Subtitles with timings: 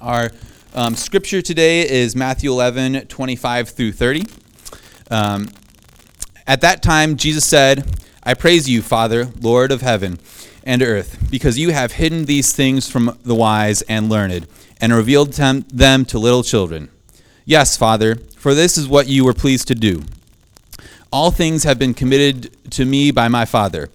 [0.00, 0.30] Our
[0.74, 4.24] um, scripture today is Matthew 11, 25 through 30.
[5.10, 5.48] Um,
[6.46, 10.18] at that time, Jesus said, I praise you, Father, Lord of heaven
[10.64, 14.46] and earth, because you have hidden these things from the wise and learned,
[14.82, 16.90] and revealed them to little children.
[17.46, 20.02] Yes, Father, for this is what you were pleased to do.
[21.10, 23.88] All things have been committed to me by my Father.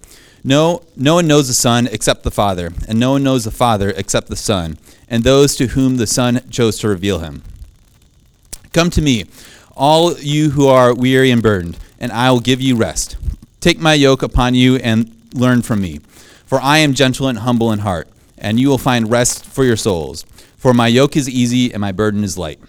[0.44, 3.94] No, no one knows the Son except the Father, and no one knows the Father
[3.96, 7.44] except the Son, and those to whom the Son chose to reveal him.
[8.74, 9.26] Come to me,
[9.76, 13.18] all you who are weary and burdened, and I will give you rest.
[13.60, 16.00] Take my yoke upon you and learn from me,
[16.46, 19.78] for I am gentle and humble in heart, and you will find rest for your
[19.78, 20.24] souls.
[20.58, 22.60] For my yoke is easy and my burden is light.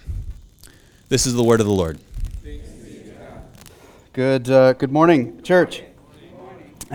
[1.09, 1.99] This is the word of the Lord.
[4.13, 5.81] Good, uh, good morning, church.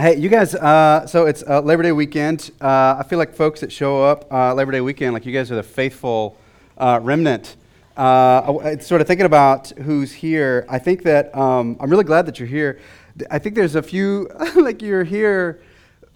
[0.00, 2.52] Hey, you guys, uh, so it's uh, Labor Day weekend.
[2.60, 5.50] Uh, I feel like folks that show up uh, Labor Day weekend, like you guys
[5.50, 6.36] are the faithful
[6.76, 7.56] uh, remnant.
[7.96, 10.64] Uh, sort of thinking about who's here.
[10.68, 12.78] I think that um, I'm really glad that you're here.
[13.28, 15.60] I think there's a few, like you're here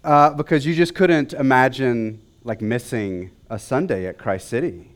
[0.04, 4.91] because you just couldn't imagine like missing a Sunday at Christ City.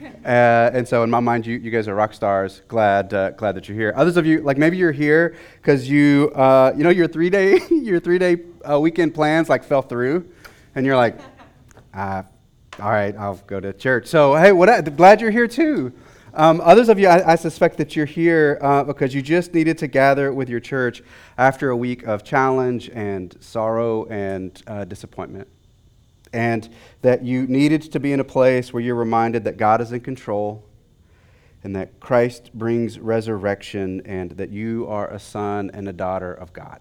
[0.24, 2.60] Uh, and so, in my mind, you, you guys are rock stars.
[2.68, 3.94] Glad, uh, glad that you're here.
[3.96, 7.58] Others of you, like maybe you're here because you, uh, you know, your three day,
[7.70, 8.36] your three day
[8.70, 10.30] uh, weekend plans like fell through,
[10.74, 11.18] and you're like,
[11.94, 12.24] ah,
[12.78, 14.08] all right, I'll go to church.
[14.08, 14.94] So, hey, what?
[14.96, 15.92] Glad you're here too.
[16.34, 19.78] Um, others of you, I, I, suspect that you're here uh, because you just needed
[19.78, 21.02] to gather with your church
[21.38, 25.48] after a week of challenge and sorrow and uh, disappointment
[26.32, 26.68] and
[27.02, 30.00] that you needed to be in a place where you're reminded that God is in
[30.00, 30.64] control
[31.62, 36.52] and that Christ brings resurrection and that you are a son and a daughter of
[36.52, 36.80] God.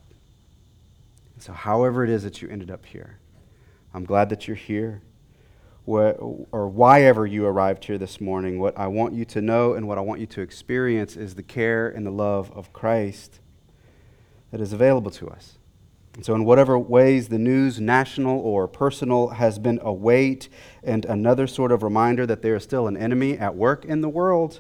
[1.40, 3.20] So, however it is that you ended up here,
[3.94, 5.02] I'm glad that you're here.
[5.86, 9.88] or why ever you arrived here this morning, what I want you to know and
[9.88, 13.40] what I want you to experience is the care and the love of Christ
[14.52, 15.59] that is available to us.
[16.20, 20.50] And so, in whatever ways the news, national or personal, has been a weight
[20.84, 24.10] and another sort of reminder that there is still an enemy at work in the
[24.10, 24.60] world,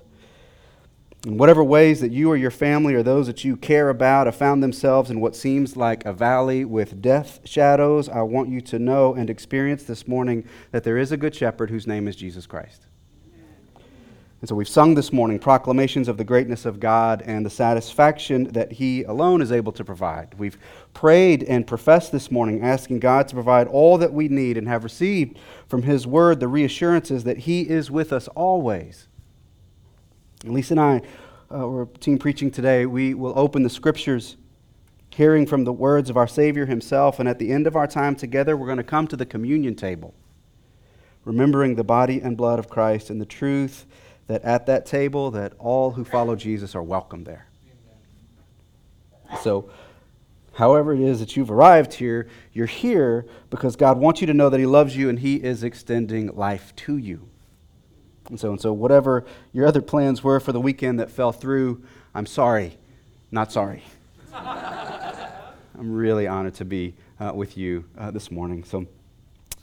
[1.28, 4.38] in whatever ways that you or your family or those that you care about have
[4.38, 8.80] found themselves in what seems like a valley with death shadows, I want you to
[8.80, 12.47] know and experience this morning that there is a good shepherd whose name is Jesus
[12.47, 12.86] Christ.
[14.42, 18.46] And so we've sung this morning proclamations of the greatness of God and the satisfaction
[18.54, 20.34] that He alone is able to provide.
[20.38, 20.58] We've
[20.94, 24.86] prayed and professed this morning, asking God to provide all that we need and have
[24.86, 29.10] received from His Word the reassurances that He is with us always.
[30.46, 31.02] And Lisa and I,
[31.54, 34.38] uh, we're team preaching today, we will open the Scriptures
[35.10, 37.20] hearing from the words of our Savior Himself.
[37.20, 39.76] And at the end of our time together, we're going to come to the communion
[39.76, 40.14] table,
[41.26, 43.86] remembering the body and blood of Christ and the truth
[44.29, 47.47] that at that table that all who follow Jesus are welcome there.
[49.41, 49.72] So,
[50.53, 54.50] however it is that you've arrived here, you're here because God wants you to know
[54.50, 57.28] that He loves you and He is extending life to you.
[58.29, 61.84] And so, and so whatever your other plans were for the weekend that fell through,
[62.13, 62.78] I'm sorry,
[63.31, 63.84] not sorry.
[64.34, 68.63] I'm really honored to be uh, with you uh, this morning.
[68.63, 68.85] So.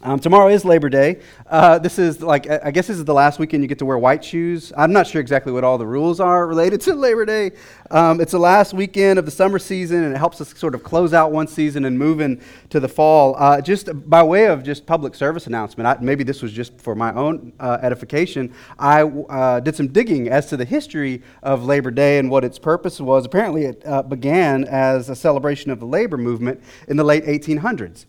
[0.03, 1.21] Um, tomorrow is Labor Day.
[1.47, 3.97] Uh, this is like, I guess this is the last weekend you get to wear
[3.97, 4.71] white shoes.
[4.77, 7.53] I'm not sure exactly what all the rules are related to Labor Day.
[7.91, 10.85] Um, it's the last weekend of the summer season, and it helps us sort of
[10.85, 13.37] close out one season and move into the fall.
[13.39, 16.95] Uh, just by way of just public service announcement, I, maybe this was just for
[16.95, 21.91] my own uh, edification, I uh, did some digging as to the history of Labor
[21.91, 23.25] Day and what its purpose was.
[23.25, 28.05] Apparently, it uh, began as a celebration of the labor movement in the late 1800s.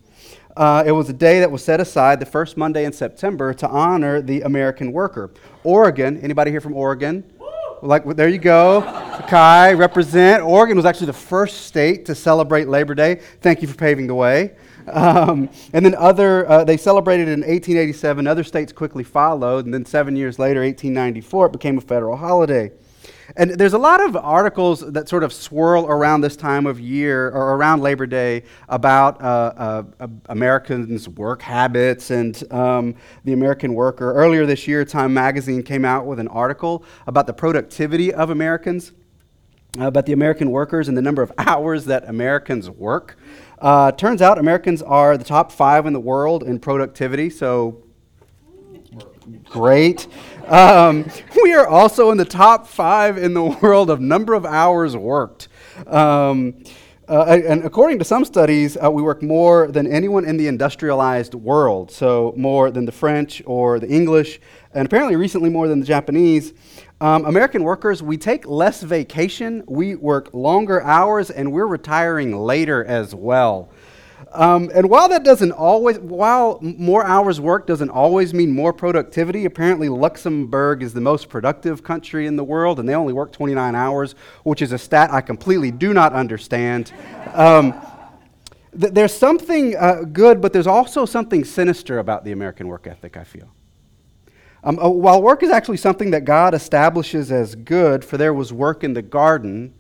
[0.58, 3.68] Uh, it was a day that was set aside the first Monday in September to
[3.68, 5.30] honor the American worker.
[5.64, 7.24] Oregon, anybody here from Oregon?
[7.84, 8.82] Like, there you go.
[9.28, 10.42] Kai, represent.
[10.42, 13.22] Oregon was actually the first state to celebrate Labor Day.
[13.40, 14.56] Thank you for paving the way.
[14.88, 18.26] Um, and then other, uh, they celebrated in 1887.
[18.26, 19.66] Other states quickly followed.
[19.66, 22.72] And then seven years later, 1894, it became a federal holiday.
[23.36, 27.28] And there's a lot of articles that sort of swirl around this time of year
[27.28, 32.96] or around Labor Day about uh, uh, Americans' work habits and um,
[33.26, 34.14] the American worker.
[34.14, 38.94] Earlier this year, Time Magazine came out with an article about the productivity of Americans,
[39.78, 43.18] uh, about the American workers and the number of hours that Americans work.
[43.60, 47.84] Uh, turns out Americans are the top five in the world in productivity, so
[49.50, 50.08] great.
[50.46, 51.10] Um,
[51.44, 55.48] we are also in the top five in the world of number of hours worked.
[55.86, 56.64] Um,
[57.10, 61.34] Uh, and according to some studies, uh, we work more than anyone in the industrialized
[61.34, 64.42] world, so more than the French or the English,
[64.74, 66.54] and apparently recently more than the Japanese.
[67.00, 72.84] Um, American workers, we take less vacation, we work longer hours, and we're retiring later
[72.84, 73.70] as well.
[74.34, 79.46] Um, and while that doesn't always, while more hours work doesn't always mean more productivity,
[79.46, 83.76] apparently Luxembourg is the most productive country in the world, and they only work 29
[83.76, 86.92] hours, which is a stat I completely do not understand.
[87.34, 87.74] Um,
[88.80, 93.18] th- there's something uh, good, but there's also something sinister about the American work ethic,
[93.18, 93.50] I feel.
[94.64, 98.52] Um, uh, while work is actually something that God establishes as good, for there was
[98.52, 99.74] work in the garden,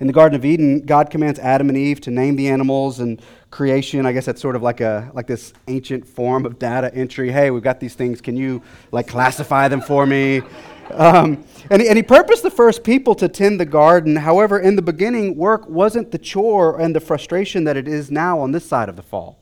[0.00, 3.20] in the Garden of Eden, God commands Adam and Eve to name the animals and
[3.50, 4.04] creation.
[4.04, 7.30] I guess that's sort of like a like this ancient form of data entry.
[7.30, 8.20] Hey, we've got these things.
[8.20, 8.62] Can you
[8.92, 10.42] like classify them for me?
[10.90, 14.16] Um, and, he, and he purposed the first people to tend the garden.
[14.16, 18.38] However, in the beginning, work wasn't the chore and the frustration that it is now
[18.38, 19.38] on this side of the fall.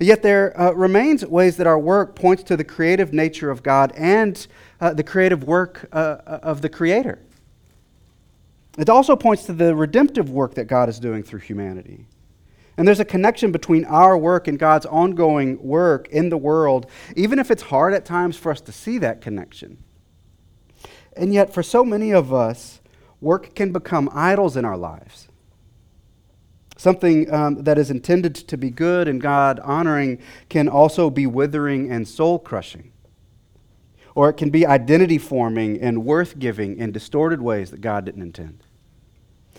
[0.00, 3.92] Yet there uh, remains ways that our work points to the creative nature of God
[3.96, 4.44] and
[4.80, 7.20] uh, the creative work uh, of the Creator.
[8.78, 12.06] It also points to the redemptive work that God is doing through humanity.
[12.76, 17.38] And there's a connection between our work and God's ongoing work in the world, even
[17.38, 19.82] if it's hard at times for us to see that connection.
[21.14, 22.80] And yet, for so many of us,
[23.20, 25.28] work can become idols in our lives.
[26.78, 30.18] Something um, that is intended to be good and God honoring
[30.48, 32.91] can also be withering and soul crushing.
[34.14, 38.22] Or it can be identity forming and worth giving in distorted ways that God didn't
[38.22, 38.64] intend.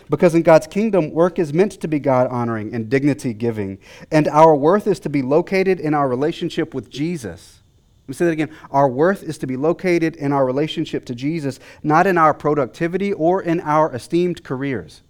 [0.09, 3.79] Because in God's kingdom, work is meant to be God honoring and dignity giving.
[4.11, 7.61] And our worth is to be located in our relationship with Jesus.
[8.03, 8.51] Let me say that again.
[8.69, 13.13] Our worth is to be located in our relationship to Jesus, not in our productivity
[13.13, 15.01] or in our esteemed careers.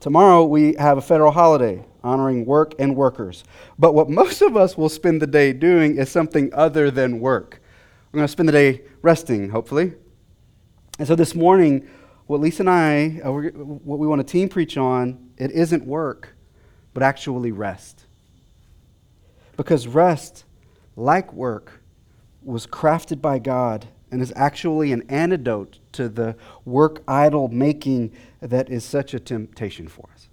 [0.00, 3.42] Tomorrow we have a federal holiday honoring work and workers.
[3.78, 7.60] But what most of us will spend the day doing is something other than work.
[8.12, 9.94] We're going to spend the day resting, hopefully.
[10.98, 11.88] And so this morning,
[12.26, 16.36] what Lisa and I, uh, what we want to team preach on, it isn't work,
[16.94, 18.06] but actually rest.
[19.56, 20.44] Because rest,
[20.96, 21.82] like work,
[22.42, 28.70] was crafted by God and is actually an antidote to the work idol making that
[28.70, 30.28] is such a temptation for us.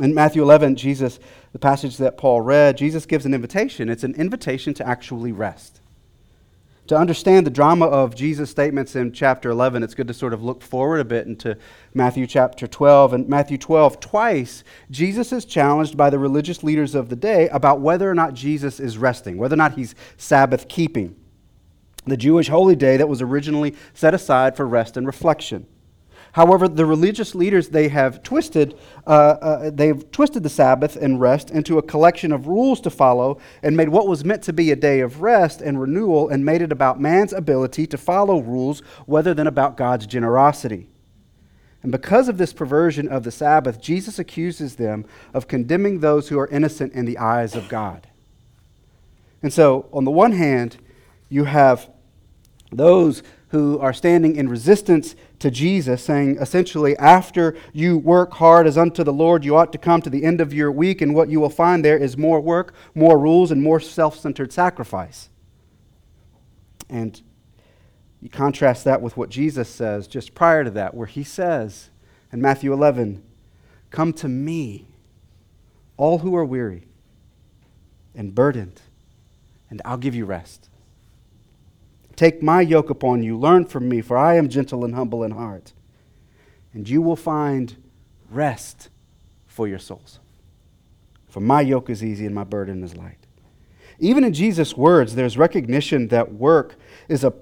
[0.00, 1.18] In Matthew 11, Jesus,
[1.52, 3.88] the passage that Paul read, Jesus gives an invitation.
[3.88, 5.80] It's an invitation to actually rest.
[6.86, 10.42] To understand the drama of Jesus' statements in chapter 11, it's good to sort of
[10.42, 11.58] look forward a bit into
[11.92, 13.12] Matthew chapter 12.
[13.12, 17.80] And Matthew 12, twice, Jesus is challenged by the religious leaders of the day about
[17.80, 21.14] whether or not Jesus is resting, whether or not he's Sabbath keeping,
[22.06, 25.66] the Jewish holy day that was originally set aside for rest and reflection.
[26.32, 31.50] However, the religious leaders they have twisted uh, uh, they've twisted the Sabbath and rest
[31.50, 34.76] into a collection of rules to follow and made what was meant to be a
[34.76, 39.34] day of rest and renewal and made it about man's ability to follow rules rather
[39.34, 40.88] than about God's generosity.
[41.82, 46.38] And because of this perversion of the Sabbath, Jesus accuses them of condemning those who
[46.38, 48.08] are innocent in the eyes of God.
[49.42, 50.78] And so, on the one hand,
[51.28, 51.88] you have
[52.72, 58.76] those who are standing in resistance to Jesus, saying essentially, after you work hard as
[58.76, 61.28] unto the Lord, you ought to come to the end of your week, and what
[61.28, 65.28] you will find there is more work, more rules, and more self centered sacrifice.
[66.88, 67.20] And
[68.20, 71.90] you contrast that with what Jesus says just prior to that, where he says
[72.32, 73.22] in Matthew 11,
[73.90, 74.88] Come to me,
[75.96, 76.88] all who are weary
[78.14, 78.82] and burdened,
[79.70, 80.67] and I'll give you rest.
[82.18, 83.38] Take my yoke upon you.
[83.38, 85.72] Learn from me, for I am gentle and humble in heart.
[86.74, 87.76] And you will find
[88.28, 88.88] rest
[89.46, 90.18] for your souls.
[91.28, 93.24] For my yoke is easy and my burden is light.
[94.00, 96.74] Even in Jesus' words, there's recognition that work
[97.06, 97.32] is a,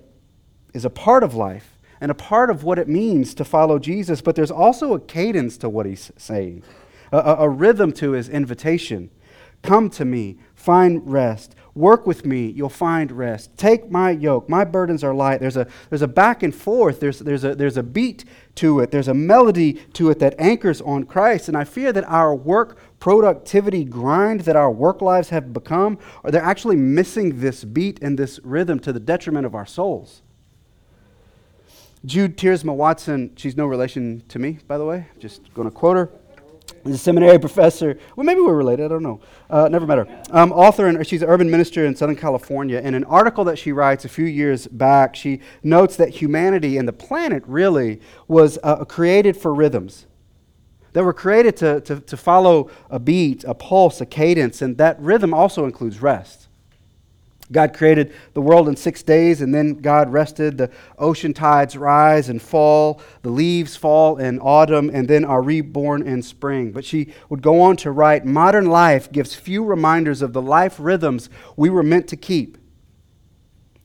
[0.75, 4.21] is a part of life and a part of what it means to follow Jesus,
[4.21, 6.63] but there's also a cadence to what he's saying,
[7.13, 9.09] a, a, a rhythm to his invitation.
[9.63, 11.55] Come to me, find rest.
[11.77, 13.55] Work with me, you'll find rest.
[13.59, 14.49] Take my yoke.
[14.49, 15.41] My burdens are light.
[15.41, 18.91] There's a, there's a back and forth, there's, there's, a, there's a beat to it,
[18.91, 21.49] there's a melody to it that anchors on Christ.
[21.49, 26.31] And I fear that our work productivity grind that our work lives have become, or
[26.31, 30.23] they're actually missing this beat and this rhythm to the detriment of our souls.
[32.07, 35.99] Jude Tiersma Watson, she's no relation to me, by the way, just going to quote
[35.99, 36.11] her.
[36.85, 37.99] He's a seminary professor.
[38.15, 38.85] Well, maybe we're related.
[38.85, 39.21] I don't know.
[39.51, 40.23] Uh, never met her.
[40.31, 42.79] Um, author, and she's an urban minister in Southern California.
[42.79, 46.87] In an article that she writes a few years back, she notes that humanity and
[46.87, 50.07] the planet really was uh, created for rhythms.
[50.93, 54.99] That were created to, to, to follow a beat, a pulse, a cadence, and that
[55.01, 56.46] rhythm also includes rest.
[57.53, 60.59] God created the world in six days, and then God rested.
[60.59, 66.03] The ocean tides rise and fall, the leaves fall in autumn, and then are reborn
[66.03, 66.73] in spring.
[66.73, 70.77] But she would go on to write Modern life gives few reminders of the life
[70.79, 72.59] rhythms we were meant to keep.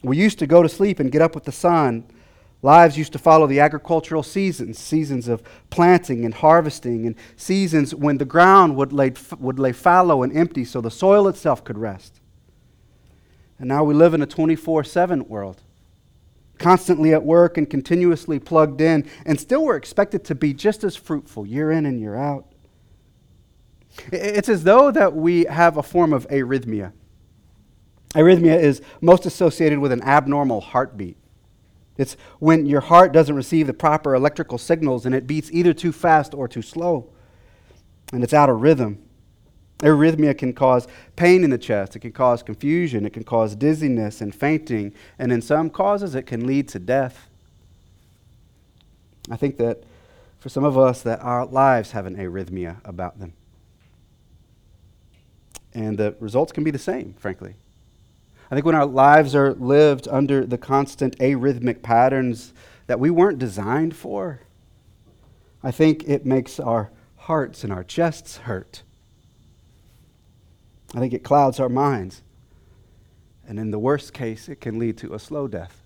[0.02, 2.06] We used to go to sleep and get up with the sun.
[2.64, 8.18] Lives used to follow the agricultural seasons, seasons of planting and harvesting, and seasons when
[8.18, 12.21] the ground would lay, would lay fallow and empty so the soil itself could rest.
[13.62, 15.62] And now we live in a 24 7 world,
[16.58, 20.96] constantly at work and continuously plugged in, and still we're expected to be just as
[20.96, 22.48] fruitful year in and year out.
[24.12, 26.92] It's as though that we have a form of arrhythmia.
[28.16, 31.18] Arrhythmia is most associated with an abnormal heartbeat.
[31.98, 35.92] It's when your heart doesn't receive the proper electrical signals and it beats either too
[35.92, 37.12] fast or too slow.
[38.12, 39.04] And it's out of rhythm.
[39.82, 44.22] Arrhythmia can cause pain in the chest, it can cause confusion, it can cause dizziness
[44.22, 47.28] and fainting, and in some causes it can lead to death.
[49.30, 49.84] I think that
[50.40, 53.34] for some of us that our lives have an arrhythmia about them.
[55.74, 57.56] And the results can be the same, frankly.
[58.50, 62.54] I think when our lives are lived under the constant arrhythmic patterns
[62.88, 64.42] that we weren't designed for,
[65.64, 68.84] I think it makes our hearts and our chests hurt.
[70.94, 72.22] I think it clouds our minds.
[73.48, 75.82] And in the worst case, it can lead to a slow death.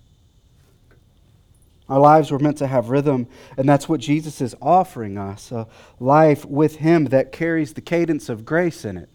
[1.87, 5.67] Our lives were meant to have rhythm, and that's what Jesus is offering us a
[5.99, 9.09] life with Him that carries the cadence of grace in it.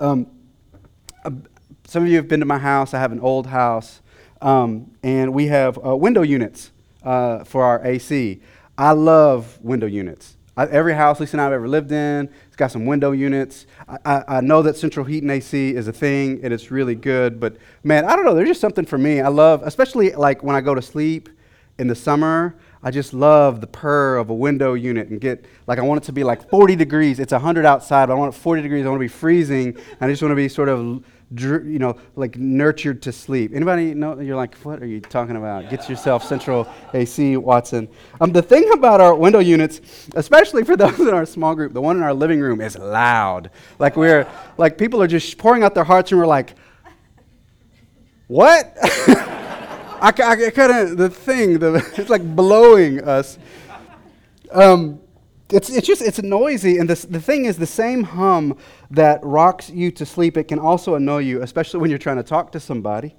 [0.00, 0.26] Um,
[1.22, 1.30] uh,
[1.84, 2.94] some of you have been to my house.
[2.94, 4.00] I have an old house,
[4.40, 6.70] um, and we have uh, window units
[7.02, 8.40] uh, for our AC.
[8.78, 10.36] I love window units.
[10.56, 13.66] I, every house Lisa and I have ever lived in, it's got some window units.
[13.88, 16.94] I, I, I, know that central heat and AC is a thing, and it's really
[16.94, 17.40] good.
[17.40, 18.34] But man, I don't know.
[18.34, 19.20] There's just something for me.
[19.20, 21.30] I love, especially like when I go to sleep
[21.78, 22.56] in the summer.
[22.82, 26.06] I just love the purr of a window unit and get like I want it
[26.06, 27.20] to be like 40 degrees.
[27.20, 28.84] It's 100 outside, but I want it 40 degrees.
[28.84, 29.76] I want to be freezing.
[30.00, 31.04] I just want to be sort of
[31.40, 33.52] you know, like nurtured to sleep.
[33.54, 34.18] Anybody know?
[34.20, 35.70] You're like, what are you talking about?
[35.70, 37.88] Get yourself central AC, Watson.
[38.20, 39.80] Um, the thing about our window units,
[40.14, 43.50] especially for those in our small group, the one in our living room is loud.
[43.78, 44.26] Like we're,
[44.58, 46.54] like people are just pouring out their hearts, and we're like,
[48.26, 48.76] what?
[50.02, 53.38] I, I, I kind of the thing, the, it's like blowing us.
[54.50, 55.00] Um,
[55.52, 58.56] it's, it's just it's noisy and this, the thing is the same hum
[58.90, 62.22] that rocks you to sleep it can also annoy you especially when you're trying to
[62.22, 63.14] talk to somebody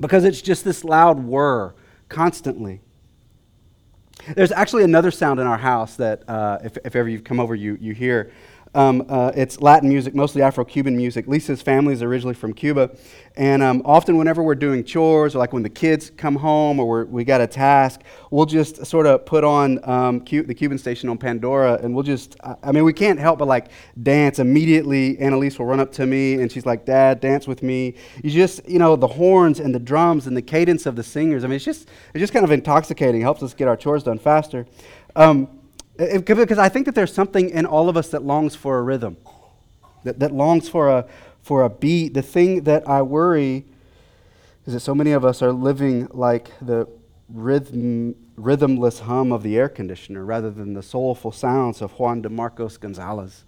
[0.00, 1.74] because it's just this loud whir
[2.08, 2.80] constantly.
[4.36, 7.54] There's actually another sound in our house that uh, if, if ever you've come over
[7.54, 8.30] you, you hear
[8.74, 11.26] um, uh, it's Latin music, mostly Afro Cuban music.
[11.26, 12.90] Lisa's family is originally from Cuba.
[13.36, 17.04] And um, often, whenever we're doing chores, or like when the kids come home or
[17.04, 18.00] we got a task,
[18.30, 22.02] we'll just sort of put on um, Q- the Cuban station on Pandora and we'll
[22.02, 23.68] just, I mean, we can't help but like
[24.02, 24.38] dance.
[24.38, 27.94] Immediately, Annalise will run up to me and she's like, Dad, dance with me.
[28.22, 31.44] You just, you know, the horns and the drums and the cadence of the singers.
[31.44, 33.20] I mean, it's just, it's just kind of intoxicating.
[33.20, 34.66] It helps us get our chores done faster.
[35.14, 35.61] Um,
[36.24, 39.16] because I think that there's something in all of us that longs for a rhythm,
[40.04, 41.06] that, that longs for a,
[41.42, 42.14] for a beat.
[42.14, 43.64] The thing that I worry
[44.66, 46.88] is that so many of us are living like the
[47.28, 52.28] rhythm, rhythmless hum of the air conditioner rather than the soulful sounds of Juan de
[52.28, 53.44] Marcos Gonzalez.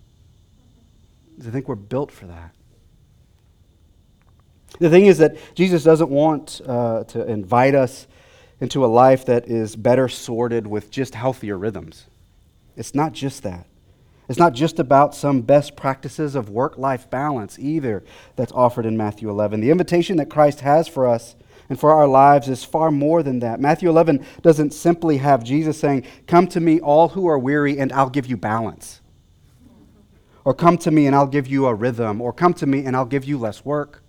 [1.40, 2.54] I think we're built for that.
[4.78, 8.06] The thing is that Jesus doesn't want uh, to invite us
[8.60, 12.06] into a life that is better sorted with just healthier rhythms.
[12.76, 13.66] It's not just that.
[14.28, 18.02] It's not just about some best practices of work life balance either
[18.36, 19.60] that's offered in Matthew 11.
[19.60, 21.36] The invitation that Christ has for us
[21.68, 23.60] and for our lives is far more than that.
[23.60, 27.92] Matthew 11 doesn't simply have Jesus saying, Come to me, all who are weary, and
[27.92, 29.00] I'll give you balance.
[30.44, 32.20] Or come to me and I'll give you a rhythm.
[32.20, 34.02] Or come to me and I'll give you less work.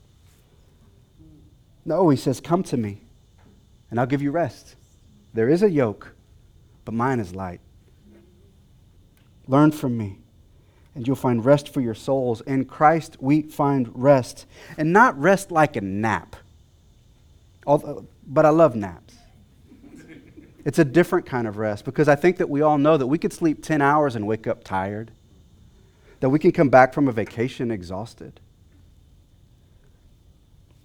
[1.86, 3.01] No, he says, Come to me
[3.89, 4.75] and I'll give you rest.
[5.34, 6.13] There is a yoke,
[6.84, 7.62] but mine is light.
[9.47, 10.19] Learn from me,
[10.95, 12.41] and you'll find rest for your souls.
[12.41, 14.45] In Christ, we find rest,
[14.77, 16.35] and not rest like a nap.
[17.67, 19.15] Although, but I love naps.
[20.63, 23.19] It's a different kind of rest because I think that we all know that we
[23.19, 25.11] could sleep 10 hours and wake up tired,
[26.21, 28.39] that we can come back from a vacation exhausted.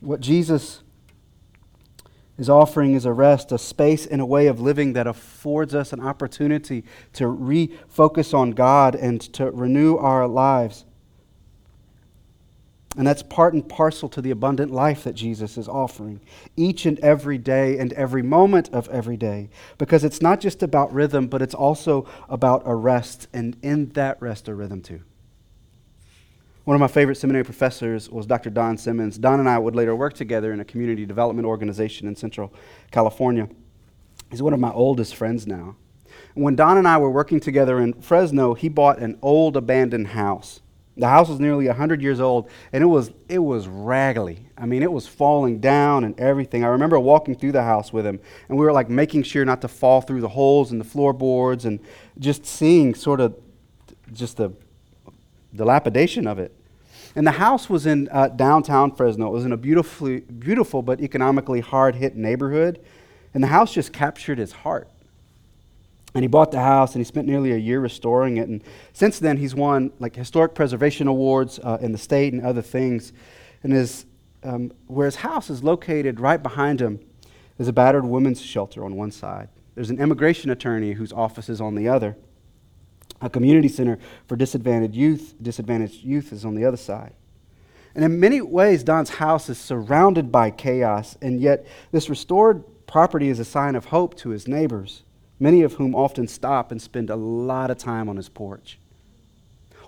[0.01, 0.83] What Jesus
[2.39, 5.93] is offering is a rest, a space, and a way of living that affords us
[5.93, 10.85] an opportunity to refocus on God and to renew our lives.
[12.97, 16.21] And that's part and parcel to the abundant life that Jesus is offering
[16.57, 19.49] each and every day and every moment of every day.
[19.79, 24.21] Because it's not just about rhythm, but it's also about a rest, and in that
[24.21, 25.03] rest, a rhythm too.
[26.65, 28.51] One of my favorite seminary professors was Dr.
[28.51, 29.19] Don Simmons.
[29.19, 32.53] Don and I would later work together in a community development organization in Central
[32.91, 33.49] California.
[34.31, 35.77] He's one of my oldest friends now.
[36.35, 40.61] when Don and I were working together in Fresno, he bought an old abandoned house
[41.01, 44.51] the house was nearly 100 years old, and it was, it was raggedy.
[44.59, 46.63] I mean, it was falling down and everything.
[46.63, 49.63] I remember walking through the house with him, and we were like making sure not
[49.63, 51.81] to fall through the holes in the floorboards and
[52.19, 53.35] just seeing sort of
[54.13, 54.53] just the
[55.55, 56.55] dilapidation of it.
[57.17, 59.27] And the house was in uh, downtown Fresno.
[59.27, 62.81] It was in a beautifully, beautiful but economically hard hit neighborhood.
[63.35, 64.89] And the house just captured his heart.
[66.15, 68.49] And he bought the house and he spent nearly a year restoring it.
[68.49, 72.63] And since then, he's won like historic preservation awards uh, in the state and other
[72.63, 73.13] things.
[73.63, 74.07] And his,
[74.43, 77.01] um, where his house is located, right behind him,
[77.59, 79.49] is a battered women's shelter on one side.
[79.75, 82.17] There's an immigration attorney whose office is on the other.
[83.21, 87.13] A community center for disadvantaged youth, disadvantaged youth is on the other side.
[87.95, 93.29] And in many ways, Don's house is surrounded by chaos, and yet this restored property
[93.29, 95.03] is a sign of hope to his neighbors
[95.41, 98.79] many of whom often stop and spend a lot of time on his porch.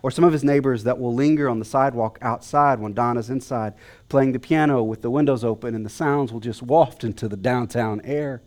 [0.03, 3.31] Or some of his neighbors that will linger on the sidewalk outside when Don is
[3.31, 3.75] inside
[4.09, 7.37] playing the piano with the windows open and the sounds will just waft into the
[7.37, 8.43] downtown air.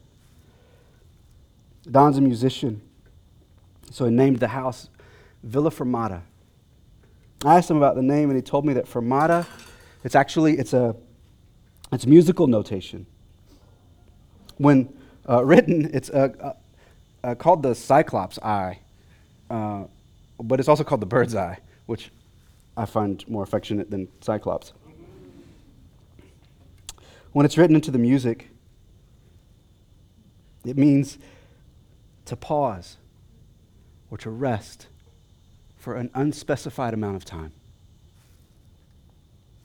[1.90, 2.82] Don's a musician,
[3.92, 4.90] so he named the house
[5.44, 6.22] Villa Fermata.
[7.44, 9.46] I asked him about the name and he told me that Fermata,
[10.04, 10.96] it's actually, it's a,
[11.92, 13.06] it's musical notation.
[14.58, 14.94] When
[15.30, 16.56] uh, written, it's a, a
[17.26, 18.80] uh, called the Cyclops eye,
[19.50, 19.86] uh,
[20.40, 22.12] but it's also called the bird's eye, which
[22.78, 24.74] I find more affectionate than Cyclops.
[27.32, 28.50] When it's written into the music,
[30.64, 31.18] it means
[32.26, 32.98] to pause
[34.10, 34.88] or to rest
[35.78, 37.52] for an unspecified amount of time.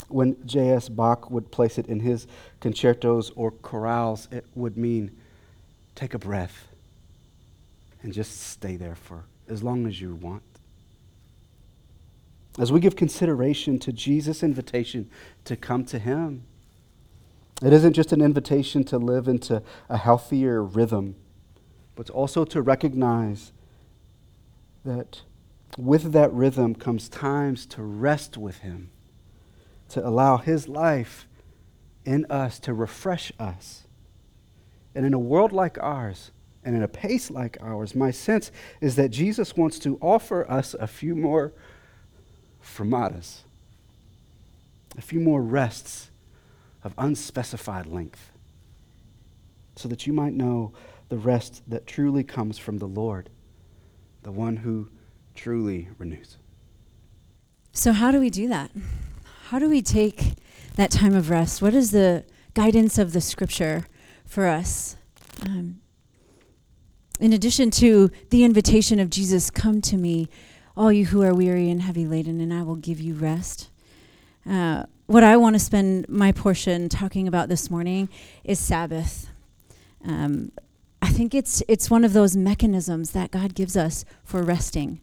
[0.08, 0.88] When J.S.
[0.88, 2.26] Bach would place it in his
[2.60, 5.16] concertos or chorales, it would mean
[5.94, 6.68] take a breath
[8.02, 10.42] and just stay there for as long as you want.
[12.58, 15.08] As we give consideration to Jesus' invitation
[15.44, 16.44] to come to Him,
[17.62, 21.14] it isn't just an invitation to live into a healthier rhythm,
[21.94, 23.52] but also to recognize
[24.84, 25.22] that
[25.78, 28.90] with that rhythm comes times to rest with Him,
[29.90, 31.28] to allow His life
[32.04, 33.84] in us to refresh us.
[34.94, 36.30] And in a world like ours,
[36.64, 40.74] and in a pace like ours, my sense is that Jesus wants to offer us
[40.74, 41.52] a few more
[42.62, 43.40] fermatas,
[44.98, 46.10] a few more rests
[46.84, 48.30] of unspecified length,
[49.76, 50.72] so that you might know
[51.08, 53.30] the rest that truly comes from the Lord,
[54.22, 54.88] the one who
[55.34, 56.36] truly renews.
[57.72, 58.70] So, how do we do that?
[59.48, 60.34] How do we take
[60.76, 61.62] that time of rest?
[61.62, 63.86] What is the guidance of the scripture
[64.24, 64.96] for us?
[65.46, 65.80] Um,
[67.18, 70.28] in addition to the invitation of Jesus, come to me,
[70.76, 73.70] all you who are weary and heavy laden, and I will give you rest.
[74.48, 78.08] Uh, what I want to spend my portion talking about this morning
[78.44, 79.28] is Sabbath.
[80.04, 80.52] Um,
[81.02, 85.00] I think it's it's one of those mechanisms that God gives us for resting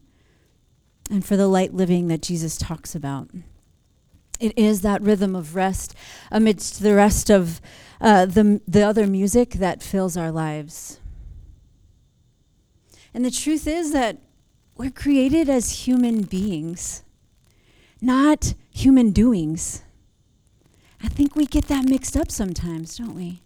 [1.10, 3.30] and for the light living that Jesus talks about.
[4.40, 5.96] It is that rhythm of rest
[6.32, 7.60] amidst the rest of
[8.00, 11.00] uh, the the other music that fills our lives.
[13.14, 14.18] And the truth is that
[14.76, 17.04] we're created as human beings,
[18.00, 19.82] not human doings.
[21.02, 23.42] I think we get that mixed up sometimes, don't we?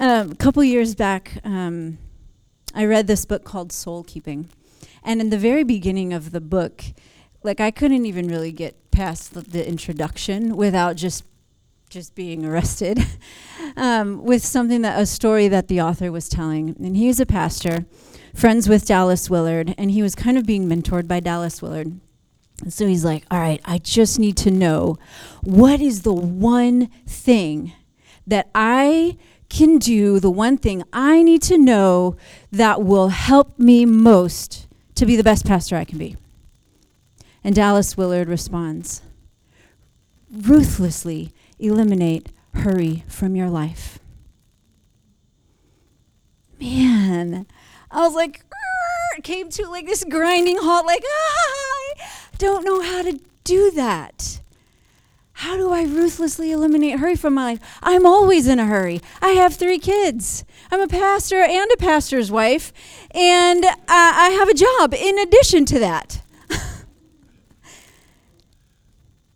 [0.00, 1.98] Um, a couple years back, um,
[2.74, 4.48] I read this book called Soul Keeping.
[5.04, 6.82] And in the very beginning of the book,
[7.42, 11.24] like I couldn't even really get past the, the introduction without just
[11.90, 12.98] just being arrested
[13.76, 16.76] um, with something that a story that the author was telling.
[16.78, 17.84] And he was a pastor,
[18.34, 22.00] friends with Dallas Willard, and he was kind of being mentored by Dallas Willard.
[22.62, 24.96] And so he's like, All right, I just need to know
[25.42, 27.74] what is the one thing
[28.26, 29.18] that I
[29.50, 32.16] can do the one thing I need to know
[32.50, 36.16] that will help me most to be the best pastor I can be?
[37.44, 39.02] And Dallas Willard responds
[40.32, 43.98] ruthlessly eliminate hurry from your life.
[46.60, 47.46] Man,
[47.90, 48.44] I was like,
[49.22, 54.40] came to like this grinding halt, like, ah, I don't know how to do that.
[55.40, 57.78] How do I ruthlessly eliminate hurry from my life?
[57.82, 59.00] I'm always in a hurry.
[59.22, 60.44] I have three kids.
[60.70, 62.74] I'm a pastor and a pastor's wife,
[63.12, 66.20] and uh, I have a job in addition to that.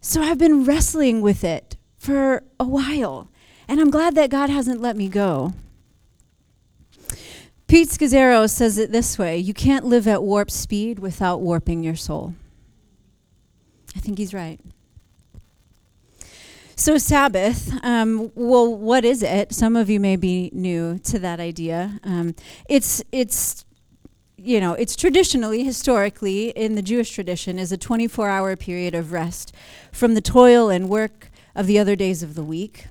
[0.02, 3.30] so I've been wrestling with it for a while,
[3.66, 5.54] and I'm glad that God hasn't let me go.
[7.66, 11.96] Pete Scazzero says it this way You can't live at warp speed without warping your
[11.96, 12.34] soul.
[13.96, 14.60] I think he's right.
[16.76, 19.52] So, Sabbath, um, well, what is it?
[19.52, 22.00] Some of you may be new to that idea.
[22.02, 22.34] Um,
[22.68, 23.64] it's, it's,
[24.36, 29.12] you know, it's traditionally, historically, in the Jewish tradition, is a 24 hour period of
[29.12, 29.54] rest
[29.92, 32.88] from the toil and work of the other days of the week.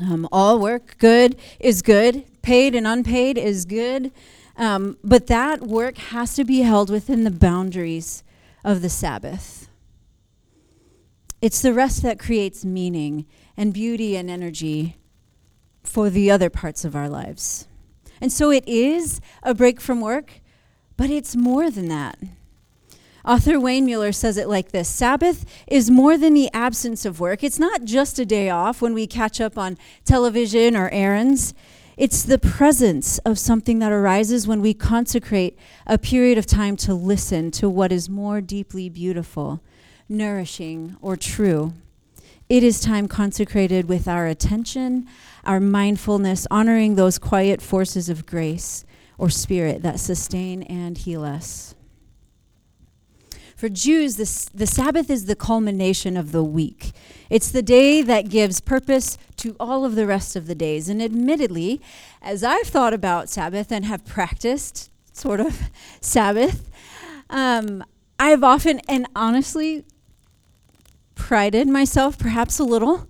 [0.00, 2.24] Um, all work, good, is good.
[2.40, 4.12] Paid and unpaid is good.
[4.56, 8.24] Um, but that work has to be held within the boundaries
[8.64, 9.57] of the Sabbath.
[11.40, 14.96] It's the rest that creates meaning and beauty and energy
[15.84, 17.68] for the other parts of our lives.
[18.20, 20.40] And so it is a break from work,
[20.96, 22.18] but it's more than that.
[23.24, 27.44] Author Wayne Muller says it like this Sabbath is more than the absence of work.
[27.44, 31.54] It's not just a day off when we catch up on television or errands.
[31.96, 36.94] It's the presence of something that arises when we consecrate a period of time to
[36.94, 39.60] listen to what is more deeply beautiful
[40.08, 41.74] nourishing, or true.
[42.48, 45.06] It is time consecrated with our attention,
[45.44, 48.84] our mindfulness, honoring those quiet forces of grace
[49.18, 51.74] or spirit that sustain and heal us.
[53.58, 56.92] For Jews, this, the Sabbath is the culmination of the week.
[57.28, 60.88] It's the day that gives purpose to all of the rest of the days.
[60.88, 61.80] And admittedly,
[62.22, 66.70] as I've thought about Sabbath and have practiced sort of Sabbath,
[67.30, 67.82] um,
[68.20, 69.84] I've often, and honestly,
[71.18, 73.06] prided myself, perhaps a little,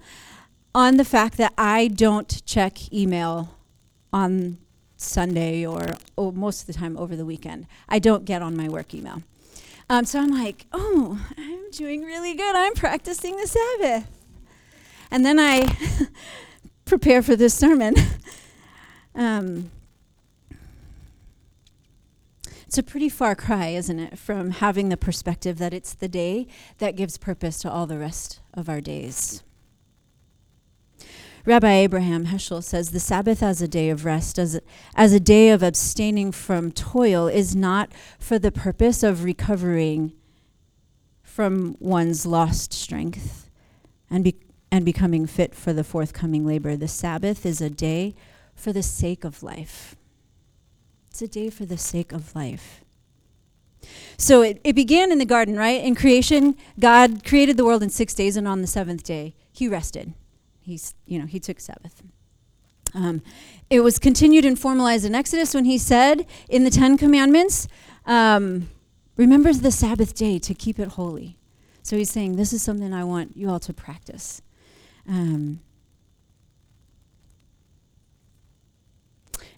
[0.75, 3.55] on the fact that I don't check email
[4.13, 4.59] on
[4.97, 7.67] Sunday or oh, most of the time over the weekend.
[7.89, 9.23] I don't get on my work email.
[9.89, 12.57] Um, so I'm like, oh, I'm doing really good.
[12.57, 14.09] I'm practicing the Sabbath.
[15.11, 15.75] And then I
[16.85, 17.95] prepare for this sermon.
[19.15, 19.71] um,
[22.69, 26.47] it's a pretty far cry, isn't it, from having the perspective that it's the day
[26.77, 29.43] that gives purpose to all the rest of our days.
[31.47, 34.61] Rabbi Abraham Heschel says the Sabbath as a day of rest, as a,
[34.95, 40.13] as a day of abstaining from toil, is not for the purpose of recovering
[41.23, 43.49] from one's lost strength
[44.11, 44.37] and, be,
[44.71, 46.77] and becoming fit for the forthcoming labor.
[46.77, 48.15] The Sabbath is a day
[48.55, 49.97] for the sake of life.
[51.21, 52.85] It's a day for the sake of life.
[54.17, 55.83] So it, it began in the garden, right?
[55.83, 59.67] In creation, God created the world in six days, and on the seventh day, he
[59.67, 60.15] rested.
[60.61, 62.05] He's, you know, he took Sabbath.
[62.95, 63.21] Um,
[63.69, 67.67] it was continued and formalized in Exodus when he said in the Ten Commandments,
[68.07, 68.69] um,
[69.17, 71.37] remember the Sabbath day to keep it holy.
[71.83, 74.41] So he's saying, this is something I want you all to practice.
[75.09, 75.59] Um,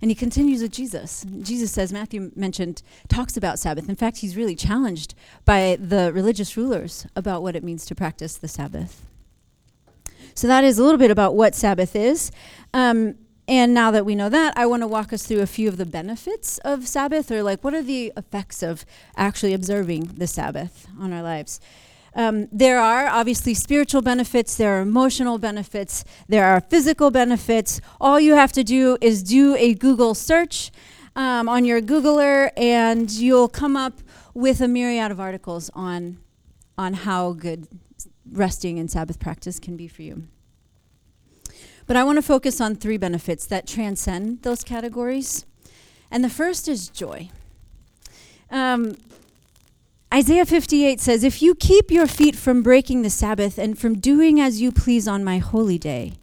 [0.03, 1.27] And he continues with Jesus.
[1.43, 3.89] Jesus says, Matthew mentioned, talks about Sabbath.
[3.89, 8.37] In fact, he's really challenged by the religious rulers about what it means to practice
[8.37, 9.05] the Sabbath.
[10.35, 12.33] So that is a little bit about what Sabbath is.
[12.73, 15.69] Um, and now that we know that, I want to walk us through a few
[15.69, 18.87] of the benefits of Sabbath, or like what are the effects of
[19.17, 21.61] actually observing the Sabbath on our lives.
[22.15, 27.81] Um, there are obviously spiritual benefits, there are emotional benefits, there are physical benefits.
[28.01, 30.73] All you have to do is do a Google search
[31.15, 34.01] um, on your Googler, and you'll come up
[34.35, 36.19] with a myriad of articles on,
[36.77, 37.69] on how good
[38.33, 40.25] resting and Sabbath practice can be for you.
[41.87, 45.45] But I want to focus on three benefits that transcend those categories.
[46.11, 47.31] And the first is joy.
[48.51, 48.97] Um,
[50.13, 54.41] Isaiah 58 says, If you keep your feet from breaking the Sabbath and from doing
[54.41, 56.15] as you please on my holy day,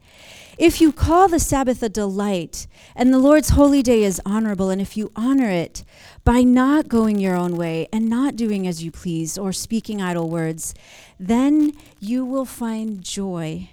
[0.57, 4.81] if you call the Sabbath a delight and the Lord's holy day is honorable, and
[4.81, 5.85] if you honor it
[6.25, 10.29] by not going your own way and not doing as you please or speaking idle
[10.29, 10.73] words,
[11.17, 11.71] then
[12.01, 13.69] you will find joy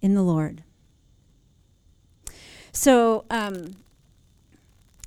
[0.00, 0.62] in the Lord.
[2.72, 3.76] So, um,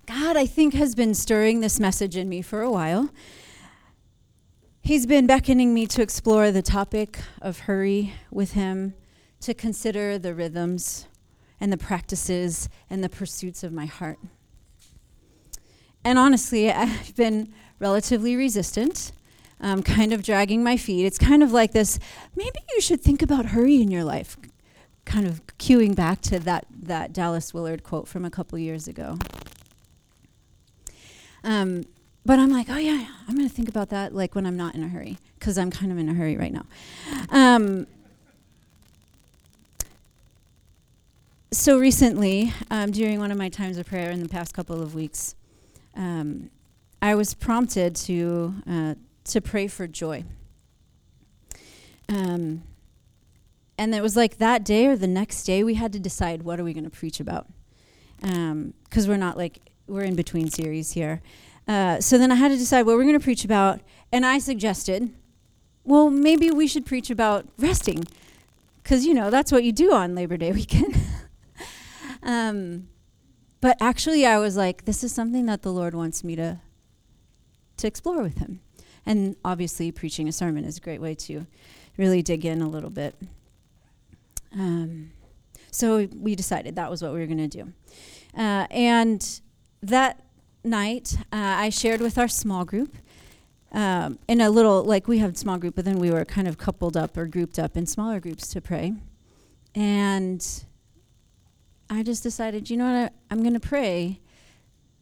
[0.05, 3.10] God, I think, has been stirring this message in me for a while.
[4.86, 8.93] He's been beckoning me to explore the topic of hurry with Him,
[9.39, 11.08] to consider the rhythms
[11.60, 14.19] and the practices and the pursuits of my heart.
[16.04, 19.12] And honestly, I've been relatively resistant,
[19.60, 21.08] um, kind of dragging my feet.
[21.08, 21.98] It's kind of like this
[22.36, 24.38] maybe you should think about hurry in your life,
[25.04, 29.17] kind of cueing back to that, that Dallas Willard quote from a couple years ago.
[31.43, 31.86] Um,
[32.26, 34.76] but I'm like, oh yeah, I'm going to think about that like when I'm not
[34.76, 36.66] in a hurry, because I'm kind of in a hurry right now.
[37.30, 37.88] Um,
[41.52, 44.96] so recently, um, during one of my times of prayer in the past couple of
[44.96, 45.36] weeks,
[45.96, 46.50] um,
[47.02, 50.24] I was prompted to uh, to pray for joy.
[52.10, 52.64] Um,
[53.78, 56.60] and it was like that day or the next day we had to decide what
[56.60, 57.48] are we going to preach about
[58.20, 61.22] because um, we're not like we're in between series here.
[61.67, 64.38] Uh, so then I had to decide what we're going to preach about, and I
[64.38, 65.12] suggested,
[65.84, 68.06] well, maybe we should preach about resting,
[68.84, 70.95] because you know that's what you do on Labor Day weekend.
[72.21, 72.88] Um,
[73.62, 76.60] but actually, I was like, this is something that the Lord wants me to
[77.78, 78.62] to explore with Him,
[79.06, 81.47] and obviously, preaching a sermon is a great way to
[81.97, 83.15] really dig in a little bit.
[84.54, 85.12] Um,
[85.71, 87.73] so we decided that was what we were going to do,
[88.38, 89.41] uh, and
[89.82, 90.25] that
[90.65, 92.97] night uh, I shared with our small group.
[93.71, 96.58] Um, in a little, like we have small group, but then we were kind of
[96.58, 98.93] coupled up or grouped up in smaller groups to pray.
[99.73, 100.65] And
[101.89, 104.21] I just decided, you know what, I, am going to pray.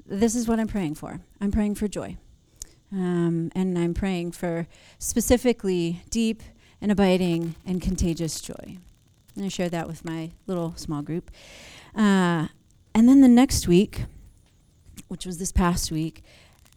[0.06, 1.22] This is what I'm praying for.
[1.40, 2.18] I'm praying for joy.
[2.92, 6.42] Um, and I'm praying for specifically deep
[6.82, 8.78] and abiding and contagious joy.
[9.36, 11.32] And I shared that with my little small group.
[11.96, 12.48] Uh,
[12.96, 14.06] and then the next week,
[15.08, 16.24] which was this past week,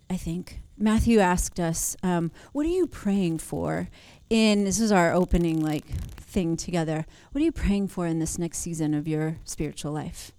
[0.09, 3.89] I think, Matthew asked us, um, What are you praying for?
[4.29, 7.07] In this is our opening, like, thing together.
[7.33, 10.33] What are you praying for in this next season of your spiritual life?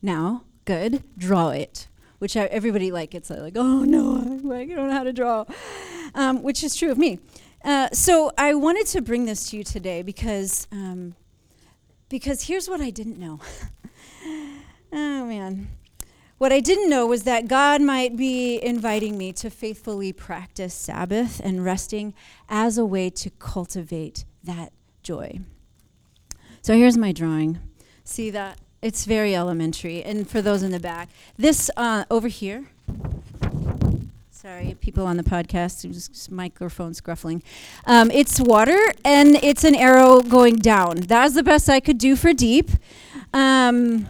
[0.00, 1.88] Now, good, draw it.
[2.18, 5.44] Which I, everybody like it's like, oh no, I, don't know how to draw,
[6.14, 7.18] um, which is true of me.
[7.62, 11.14] Uh, so I wanted to bring this to you today because um,
[12.08, 13.40] because here's what I didn't know.
[14.92, 15.68] oh man,
[16.38, 21.40] what I didn't know was that God might be inviting me to faithfully practice Sabbath
[21.42, 22.14] and resting
[22.48, 24.72] as a way to cultivate that
[25.02, 25.40] joy.
[26.62, 27.58] So here's my drawing.
[28.04, 28.58] See that?
[28.82, 30.02] It's very elementary.
[30.02, 32.66] And for those in the back, this uh, over here.
[34.30, 37.42] Sorry, people on the podcast, microphone scruffling.
[37.84, 40.98] Um, it's water, and it's an arrow going down.
[40.98, 42.70] That was the best I could do for deep.
[43.32, 44.06] Um,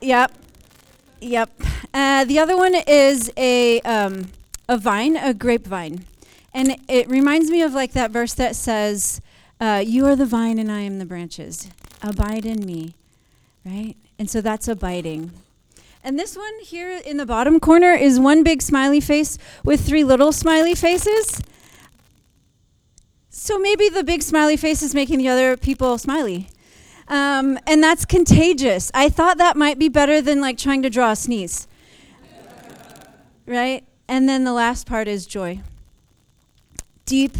[0.00, 0.32] yep,
[1.20, 1.50] yep.
[1.92, 4.30] Uh, the other one is a um,
[4.68, 6.04] a vine, a grapevine.
[6.52, 9.20] And it reminds me of like that verse that says,
[9.60, 11.68] uh, You are the vine and I am the branches.
[12.02, 12.94] Abide in me,
[13.64, 13.94] right?
[14.18, 15.32] And so that's abiding.
[16.02, 20.04] And this one here in the bottom corner is one big smiley face with three
[20.04, 21.42] little smiley faces.
[23.28, 26.48] So maybe the big smiley face is making the other people smiley.
[27.08, 28.90] Um, and that's contagious.
[28.92, 31.68] I thought that might be better than like trying to draw a sneeze.
[33.46, 33.84] right?
[34.08, 35.60] And then the last part is joy
[37.04, 37.36] deep,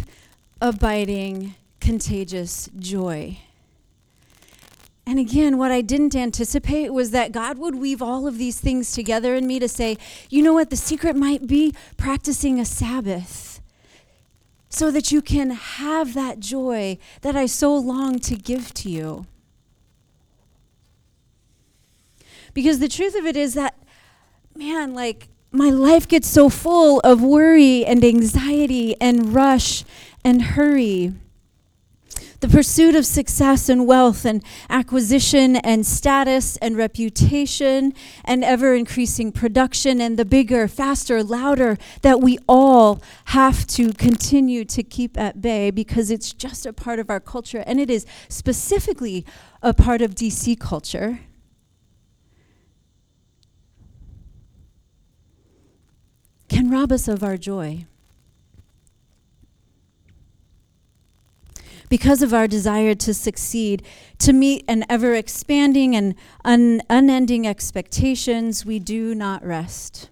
[0.61, 3.37] abiding, contagious joy.
[5.05, 8.91] And again, what I didn't anticipate was that God would weave all of these things
[8.91, 9.97] together in me to say,
[10.29, 13.61] you know what, the secret might be practicing a Sabbath
[14.69, 19.25] so that you can have that joy that I so long to give to you.
[22.57, 23.75] Because the truth of it is that,
[24.55, 29.83] man, like, my life gets so full of worry and anxiety and rush
[30.25, 31.13] and hurry.
[32.39, 37.93] The pursuit of success and wealth and acquisition and status and reputation
[38.25, 44.65] and ever increasing production and the bigger, faster, louder that we all have to continue
[44.65, 48.07] to keep at bay because it's just a part of our culture and it is
[48.29, 49.27] specifically
[49.61, 51.19] a part of DC culture.
[56.47, 57.85] Can rob us of our joy.
[61.89, 63.81] Because of our desire to succeed,
[64.19, 70.09] to meet an ever expanding and un- unending expectations, we do not rest.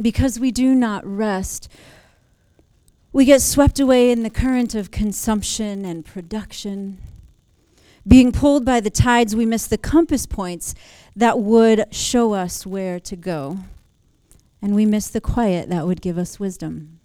[0.00, 1.70] Because we do not rest,
[3.12, 6.98] we get swept away in the current of consumption and production.
[8.06, 10.74] Being pulled by the tides, we miss the compass points
[11.16, 13.58] that would show us where to go.
[14.62, 17.00] And we miss the quiet that would give us wisdom.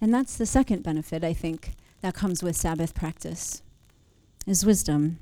[0.00, 3.62] And that's the second benefit, I think, that comes with Sabbath practice
[4.46, 5.18] is wisdom.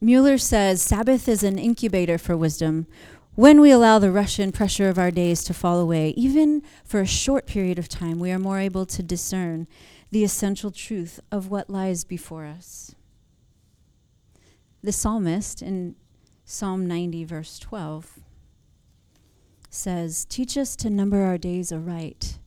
[0.00, 2.86] Muller says Sabbath is an incubator for wisdom.
[3.34, 7.00] When we allow the rush and pressure of our days to fall away, even for
[7.00, 9.66] a short period of time, we are more able to discern
[10.10, 12.94] the essential truth of what lies before us.
[14.82, 15.94] The psalmist in
[16.44, 18.18] Psalm 90, verse 12,
[19.74, 22.38] says, Teach us to number our days aright,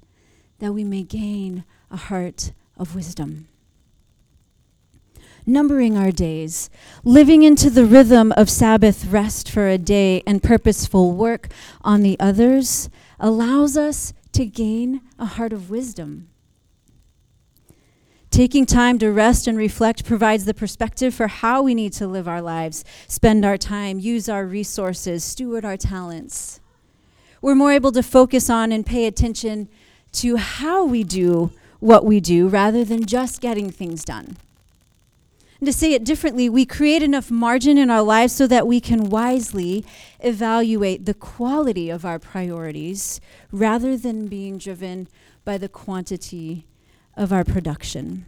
[0.60, 3.48] that we may gain a heart of wisdom.
[5.46, 6.70] Numbering our days,
[7.04, 11.50] living into the rhythm of Sabbath rest for a day and purposeful work
[11.82, 16.30] on the others, allows us to gain a heart of wisdom.
[18.32, 22.28] Taking time to rest and reflect provides the perspective for how we need to live
[22.28, 26.60] our lives, spend our time, use our resources, steward our talents.
[27.45, 29.69] We're more able to focus on and pay attention
[30.13, 34.38] to how we do what we do rather than just getting things done.
[35.60, 38.79] And to say it differently, we create enough margin in our lives so that we
[38.79, 39.86] can wisely
[40.21, 45.08] evaluate the quality of our priorities rather than being driven
[45.43, 46.65] by the quantity
[47.15, 48.25] of our production.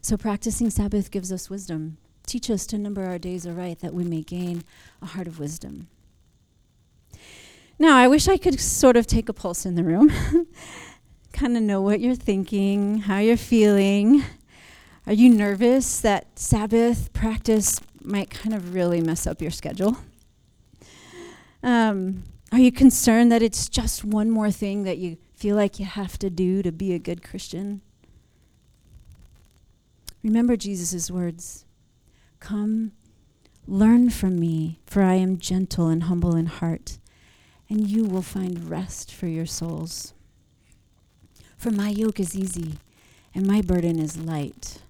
[0.00, 1.98] So, practicing Sabbath gives us wisdom.
[2.24, 4.64] Teach us to number our days aright that we may gain
[5.02, 5.88] a heart of wisdom.
[7.82, 10.08] Now, I wish I could sort of take a pulse in the room,
[11.32, 14.22] kind of know what you're thinking, how you're feeling.
[15.04, 19.96] Are you nervous that Sabbath practice might kind of really mess up your schedule?
[21.64, 25.84] Um, are you concerned that it's just one more thing that you feel like you
[25.84, 27.80] have to do to be a good Christian.
[30.22, 31.64] Remember Jesus' words
[32.38, 32.92] Come,
[33.66, 36.98] learn from me, for I am gentle and humble in heart,
[37.72, 40.12] and you will find rest for your souls.
[41.56, 42.74] For my yoke is easy,
[43.34, 44.82] and my burden is light.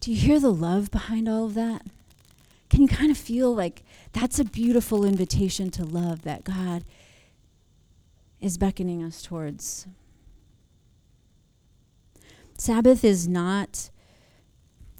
[0.00, 1.82] Do you hear the love behind all of that?
[2.70, 3.82] Can you kind of feel like
[4.14, 6.84] that's a beautiful invitation to love that God
[8.40, 9.86] is beckoning us towards.
[12.56, 13.90] Sabbath is not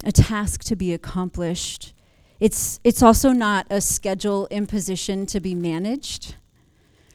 [0.04, 1.94] a task to be accomplished.
[2.40, 6.34] It's, it's also not a schedule imposition to be managed.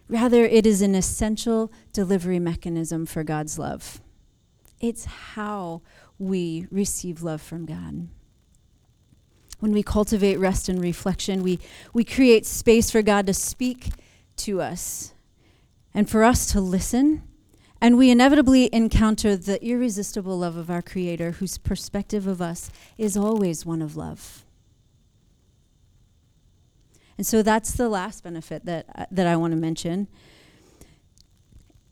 [0.10, 4.02] Rather, it is an essential delivery mechanism for God's love.
[4.80, 5.82] It's how
[6.18, 8.08] we receive love from God.
[9.60, 11.60] When we cultivate rest and reflection, we,
[11.94, 13.90] we create space for God to speak
[14.38, 15.14] to us
[15.94, 17.24] and for us to listen.
[17.82, 23.18] And we inevitably encounter the irresistible love of our Creator, whose perspective of us is
[23.18, 24.46] always one of love.
[27.18, 30.08] And so that's the last benefit that, uh, that I want to mention.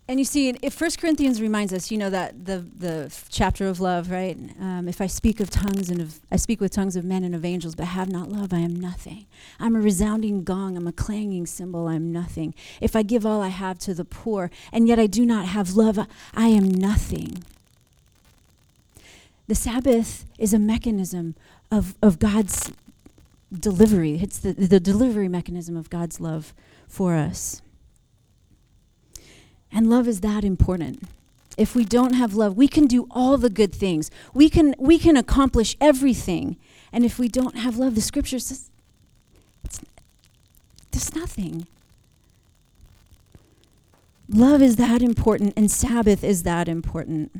[0.07, 3.79] And you see, if First Corinthians reminds us, you know that the the chapter of
[3.79, 4.37] love, right?
[4.59, 7.33] Um, if I speak of tongues and of I speak with tongues of men and
[7.33, 9.25] of angels, but have not love, I am nothing.
[9.59, 10.77] I'm a resounding gong.
[10.77, 11.87] I'm a clanging cymbal.
[11.87, 12.53] I'm nothing.
[12.79, 15.75] If I give all I have to the poor, and yet I do not have
[15.75, 15.97] love,
[16.35, 17.43] I am nothing.
[19.47, 21.33] The Sabbath is a mechanism
[21.71, 22.71] of of God's
[23.59, 24.19] delivery.
[24.21, 26.53] It's the the delivery mechanism of God's love
[26.87, 27.61] for us.
[29.71, 31.03] And love is that important.
[31.57, 34.11] If we don't have love, we can do all the good things.
[34.33, 36.57] We can we can accomplish everything.
[36.91, 38.69] And if we don't have love, the scripture says
[39.63, 39.81] it's
[40.91, 41.67] there's nothing.
[44.27, 47.31] Love is that important and Sabbath is that important.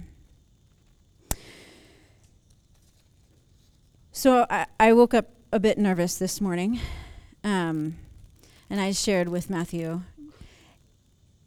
[4.12, 6.80] So I, I woke up a bit nervous this morning.
[7.44, 7.96] Um,
[8.70, 10.02] and I shared with Matthew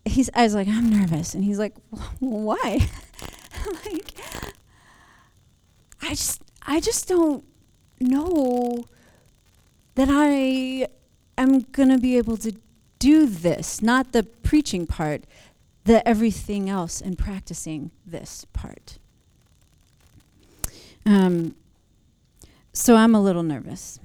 [0.08, 1.34] he's I was like, I'm nervous.
[1.34, 1.74] And he's like,
[2.18, 2.88] why?
[3.84, 4.14] like
[6.02, 7.44] I just I just don't
[8.00, 8.84] know
[9.94, 10.88] that I
[11.36, 12.54] am gonna be able to
[12.98, 15.24] do this, not the preaching part,
[15.84, 18.98] the everything else and practicing this part.
[21.06, 21.54] Um,
[22.78, 23.98] so I'm a little nervous.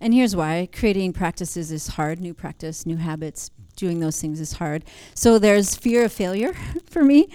[0.00, 4.54] And here's why creating practices is hard, new practice, new habits, doing those things is
[4.54, 4.84] hard.
[5.14, 6.52] So there's fear of failure
[6.86, 7.28] for me.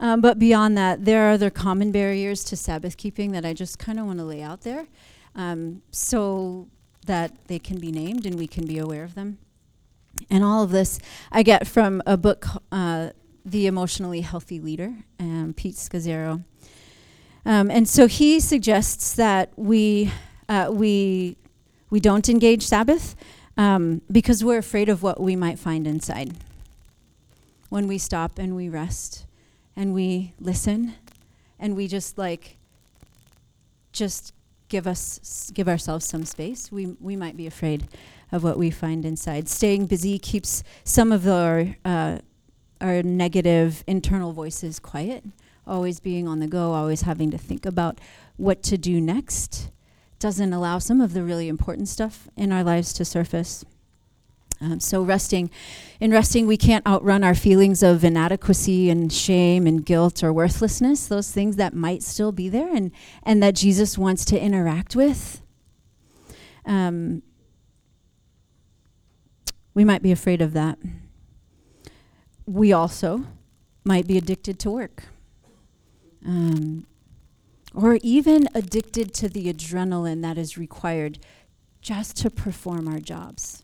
[0.00, 3.78] Um, but beyond that, there are other common barriers to Sabbath keeping that I just
[3.78, 4.88] kind of want to lay out there
[5.36, 6.66] um, so
[7.06, 9.38] that they can be named and we can be aware of them.
[10.28, 10.98] And all of this
[11.30, 13.10] I get from a book uh,
[13.44, 16.42] the emotionally healthy leader, um, Pete Scazzero.
[17.44, 20.12] Um, and so he suggests that we
[20.48, 21.36] uh, we
[21.88, 23.16] we don't engage Sabbath
[23.56, 26.34] um, because we're afraid of what we might find inside.
[27.68, 29.26] When we stop and we rest
[29.76, 30.94] and we listen
[31.58, 32.56] and we just like
[33.92, 34.34] just
[34.68, 37.88] give us give ourselves some space, we we might be afraid
[38.32, 39.48] of what we find inside.
[39.48, 42.18] Staying busy keeps some of our uh,
[42.80, 45.24] our negative internal voices quiet.
[45.70, 48.00] Always being on the go, always having to think about
[48.36, 49.70] what to do next,
[50.18, 53.64] doesn't allow some of the really important stuff in our lives to surface.
[54.60, 55.48] Um, so resting,
[56.00, 61.06] in resting, we can't outrun our feelings of inadequacy and shame and guilt or worthlessness.
[61.06, 62.90] Those things that might still be there, and
[63.22, 65.40] and that Jesus wants to interact with.
[66.66, 67.22] Um,
[69.72, 70.78] we might be afraid of that.
[72.44, 73.24] We also
[73.84, 75.04] might be addicted to work.
[76.26, 76.86] Um,
[77.74, 81.18] or even addicted to the adrenaline that is required
[81.80, 83.62] just to perform our jobs.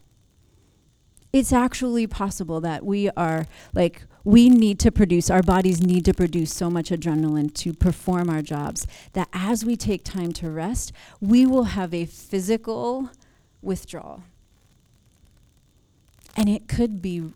[1.33, 6.15] It's actually possible that we are like, we need to produce, our bodies need to
[6.15, 10.93] produce so much adrenaline to perform our jobs that as we take time to rest,
[11.21, 13.11] we will have a physical
[13.61, 14.23] withdrawal.
[16.37, 17.33] And it could be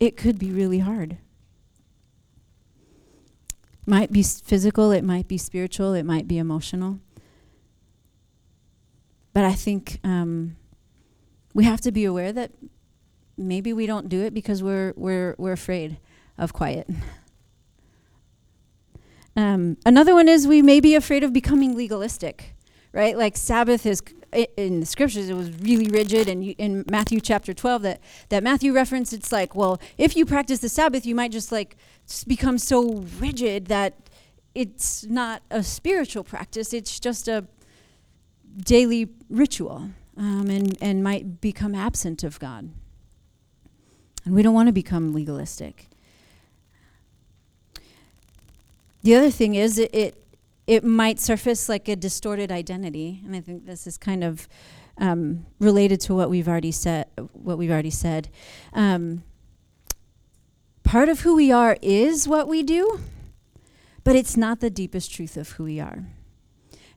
[0.00, 1.18] it could be really hard.
[3.88, 6.98] Might be physical, it might be spiritual, it might be emotional.
[9.32, 10.56] But I think um,
[11.54, 12.50] we have to be aware that
[13.38, 15.96] maybe we don't do it because we're we're we're afraid
[16.36, 16.86] of quiet.
[19.34, 22.56] Um, another one is we may be afraid of becoming legalistic,
[22.92, 23.16] right?
[23.16, 27.82] Like Sabbath is in the scriptures it was really rigid and in matthew chapter 12
[27.82, 31.50] that, that matthew referenced it's like well if you practice the sabbath you might just
[31.50, 31.76] like
[32.26, 33.94] become so rigid that
[34.54, 37.46] it's not a spiritual practice it's just a
[38.64, 42.70] daily ritual um, and, and might become absent of god.
[44.24, 45.88] And we don't want to become legalistic.
[49.02, 50.24] The other thing is it, it
[50.68, 54.46] it might surface like a distorted identity, and I think this is kind of
[54.98, 57.06] um, related to what we've already said.
[57.32, 58.28] What we've already said.
[58.74, 59.22] Um,
[60.84, 63.00] part of who we are is what we do,
[64.04, 66.04] but it's not the deepest truth of who we are.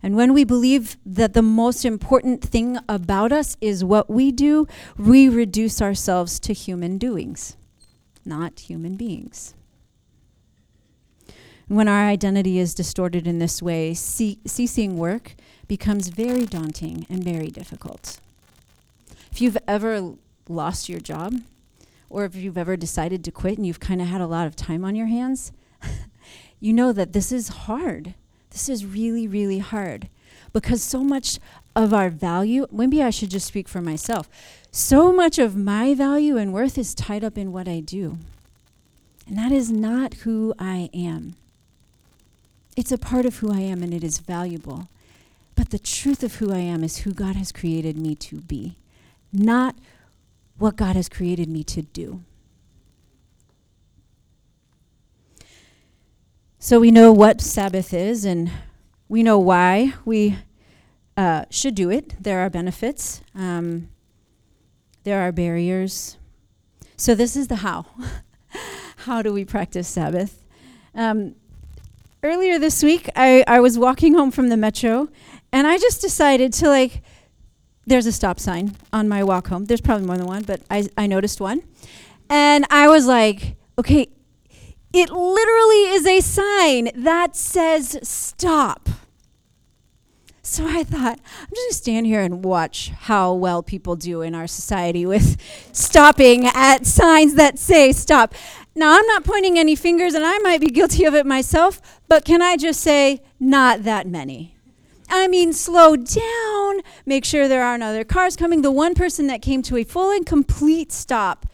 [0.04, 4.68] And when we believe that the most important thing about us is what we do,
[4.98, 7.56] we reduce ourselves to human doings,
[8.26, 9.56] not human beings.
[11.68, 15.36] When our identity is distorted in this way, ce- ceasing work
[15.68, 18.20] becomes very daunting and very difficult.
[19.32, 20.14] If you've ever
[20.50, 21.36] lost your job,
[22.10, 24.56] or if you've ever decided to quit and you've kind of had a lot of
[24.56, 25.54] time on your hands,
[26.60, 28.16] you know that this is hard.
[28.50, 30.10] This is really, really hard
[30.54, 31.40] because so much
[31.76, 34.30] of our value, maybe I should just speak for myself,
[34.72, 38.18] so much of my value and worth is tied up in what I do.
[39.28, 41.36] And that is not who I am.
[42.82, 44.90] It's a part of who I am and it is valuable.
[45.54, 48.80] But the truth of who I am is who God has created me to be,
[49.32, 49.76] not
[50.58, 52.24] what God has created me to do.
[56.58, 58.50] So we know what Sabbath is and
[59.08, 60.40] we know why we
[61.16, 62.16] uh, should do it.
[62.20, 63.90] There are benefits, um,
[65.04, 66.18] there are barriers.
[66.98, 67.86] So, this is the how.
[69.06, 70.44] how do we practice Sabbath?
[70.96, 71.36] Um,
[72.24, 75.10] earlier this week, I, I was walking home from the metro,
[75.52, 77.02] and I just decided to like.
[77.88, 79.66] There's a stop sign on my walk home.
[79.66, 81.64] There's probably more than one, but I, I noticed one.
[82.30, 84.08] And I was like, okay,
[84.94, 88.88] it literally is a sign that says stop.
[90.44, 94.36] So I thought, I'm just gonna stand here and watch how well people do in
[94.36, 95.38] our society with
[95.72, 98.36] stopping at signs that say stop.
[98.82, 102.26] Now, I'm not pointing any fingers, and I might be guilty of it myself, but
[102.26, 104.56] can I just say, not that many?
[105.08, 108.64] I mean, slow down, make sure there aren't other cars coming.
[108.64, 111.46] The one person that came to a full and complete stop,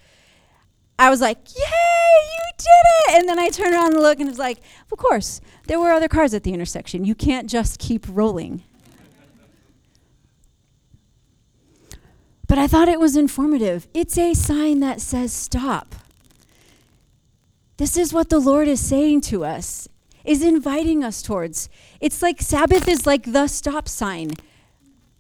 [0.98, 2.70] I was like, yay, you did
[3.10, 3.16] it!
[3.16, 4.60] And then I turned around and looked and was like,
[4.90, 7.04] of course, there were other cars at the intersection.
[7.04, 8.64] You can't just keep rolling.
[12.48, 13.90] But I thought it was informative.
[13.94, 15.94] It's a sign that says stop.
[17.78, 19.88] This is what the Lord is saying to us,
[20.26, 21.70] is inviting us towards.
[22.02, 24.32] It's like Sabbath is like the stop sign,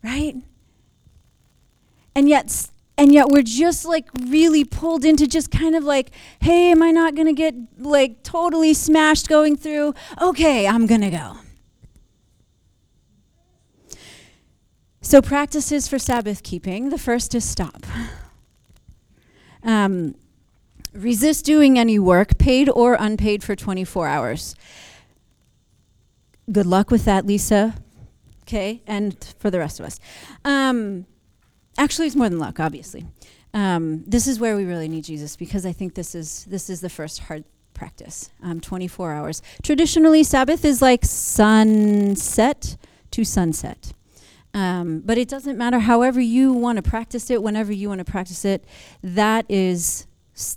[0.03, 0.35] right?
[2.15, 6.09] And yet, and yet we're just like really pulled into just kind of like,
[6.41, 9.93] hey, am I not going to get like totally smashed going through?
[10.19, 11.37] Okay, I'm going to go.
[15.01, 17.85] So, practices for Sabbath keeping the first is stop.
[19.63, 20.15] Um,
[20.97, 24.55] resist doing any work, paid or unpaid, for 24 hours.
[26.51, 27.75] Good luck with that, Lisa.
[28.43, 29.99] Okay, and for the rest of us.
[30.45, 31.05] Um,
[31.77, 33.05] actually, it's more than luck, obviously.
[33.53, 36.79] Um, this is where we really need Jesus because I think this is this is
[36.81, 37.43] the first hard
[37.73, 38.29] practice.
[38.41, 39.41] Um, 24 hours.
[39.63, 42.77] Traditionally, Sabbath is like sunset
[43.11, 43.93] to sunset.
[44.53, 45.79] Um, but it doesn't matter.
[45.79, 48.65] However you want to practice it, whenever you want to practice it,
[49.03, 50.06] that is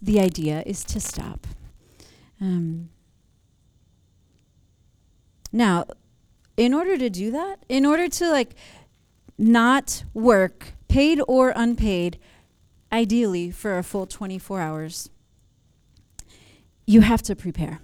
[0.02, 1.46] the idea: is to stop.
[2.40, 2.90] Um,
[5.52, 5.84] now,
[6.56, 8.54] in order to do that, in order to like
[9.38, 12.18] not work, paid or unpaid,
[12.92, 15.10] ideally for a full 24 hours,
[16.86, 17.80] you have to prepare.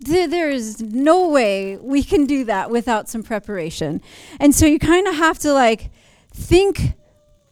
[0.00, 4.00] There, there is no way we can do that without some preparation.
[4.40, 5.90] And so you kind of have to like
[6.32, 6.94] think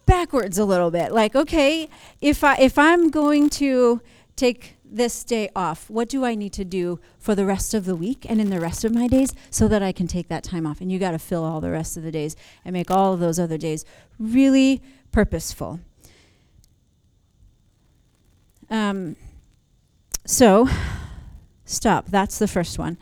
[0.06, 1.12] backwards a little bit.
[1.12, 1.88] Like, okay,
[2.20, 4.00] if I if I'm going to
[4.36, 7.96] take this day off, what do I need to do for the rest of the
[7.96, 10.66] week and in the rest of my days so that I can take that time
[10.66, 10.80] off?
[10.80, 13.20] And you got to fill all the rest of the days and make all of
[13.20, 13.84] those other days
[14.18, 15.80] really purposeful.
[18.70, 19.16] Um,
[20.24, 20.68] so,
[21.64, 22.06] stop.
[22.06, 22.96] That's the first one.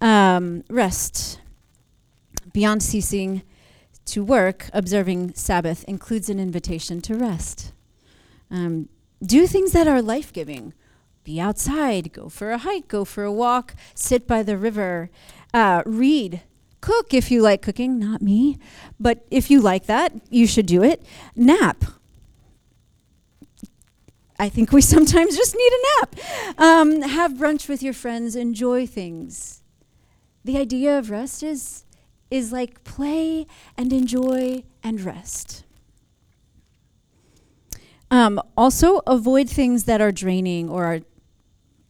[0.00, 1.40] Um, rest.
[2.52, 3.42] Beyond ceasing
[4.12, 7.72] to work, observing Sabbath includes an invitation to rest.
[8.50, 8.90] Um,
[9.24, 10.74] do things that are life giving.
[11.24, 15.08] Be outside, go for a hike, go for a walk, sit by the river,
[15.54, 16.42] uh, read,
[16.82, 18.58] cook if you like cooking, not me,
[19.00, 21.02] but if you like that, you should do it.
[21.34, 21.82] Nap.
[24.38, 26.16] I think we sometimes just need a nap.
[26.58, 29.62] Um, have brunch with your friends, enjoy things.
[30.44, 31.84] The idea of rest is
[32.32, 35.64] is like play and enjoy and rest.
[38.10, 41.00] Um, also, avoid things that are draining or are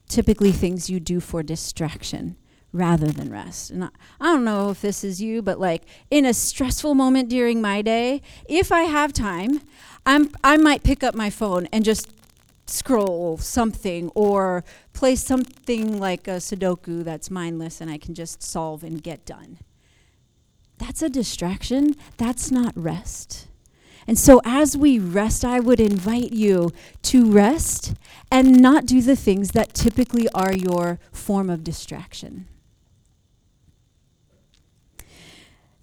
[0.09, 2.37] typically things you do for distraction
[2.73, 3.71] rather than rest.
[3.71, 3.89] And I,
[4.21, 7.81] I don't know if this is you, but like in a stressful moment during my
[7.81, 9.61] day, if I have time,
[10.05, 12.13] I'm, I might pick up my phone and just
[12.67, 18.83] scroll something or play something like a Sudoku that's mindless and I can just solve
[18.83, 19.59] and get done.
[20.83, 21.95] That's a distraction.
[22.17, 23.47] That's not rest.
[24.09, 26.73] And so, as we rest, I would invite you
[27.03, 27.95] to rest
[28.33, 32.49] and not do the things that typically are your form of distraction.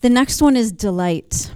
[0.02, 1.54] The next one is delight.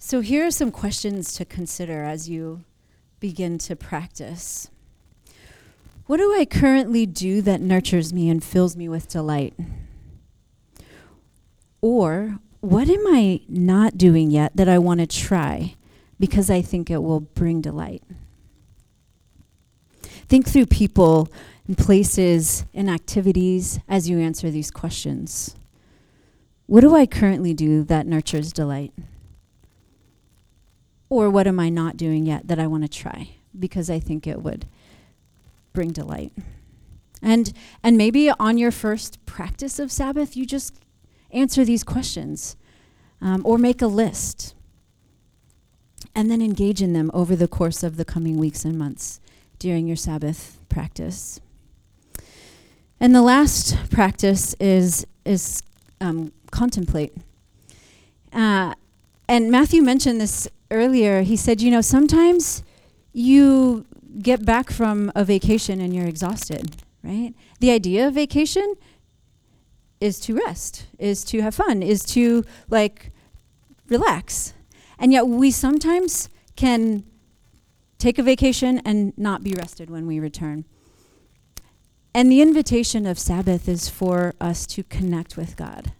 [0.00, 2.64] So, here are some questions to consider as you
[3.20, 4.68] begin to practice.
[6.06, 9.54] What do I currently do that nurtures me and fills me with delight?
[11.84, 15.74] Or what am I not doing yet that I want to try
[16.18, 18.02] because I think it will bring delight?
[20.26, 21.28] Think through people
[21.68, 25.56] and places and activities as you answer these questions.
[26.64, 28.94] What do I currently do that nurtures delight?
[31.10, 34.26] Or what am I not doing yet that I want to try because I think
[34.26, 34.64] it would
[35.74, 36.32] bring delight?
[37.20, 40.74] And and maybe on your first practice of Sabbath, you just
[41.34, 42.56] answer these questions
[43.20, 44.54] um, or make a list
[46.14, 49.20] and then engage in them over the course of the coming weeks and months
[49.58, 51.40] during your Sabbath practice.
[53.00, 55.62] And the last practice is is
[56.00, 57.14] um, contemplate.
[58.32, 58.74] Uh,
[59.28, 61.22] and Matthew mentioned this earlier.
[61.22, 62.62] He said, you know, sometimes
[63.12, 63.86] you
[64.20, 67.32] get back from a vacation and you're exhausted, right?
[67.60, 68.74] The idea of vacation
[70.04, 73.10] is to rest, is to have fun, is to like
[73.88, 74.52] relax.
[74.98, 77.04] And yet we sometimes can
[77.98, 80.66] take a vacation and not be rested when we return.
[82.12, 85.92] And the invitation of Sabbath is for us to connect with God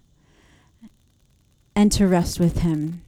[1.75, 3.04] and to rest with Him.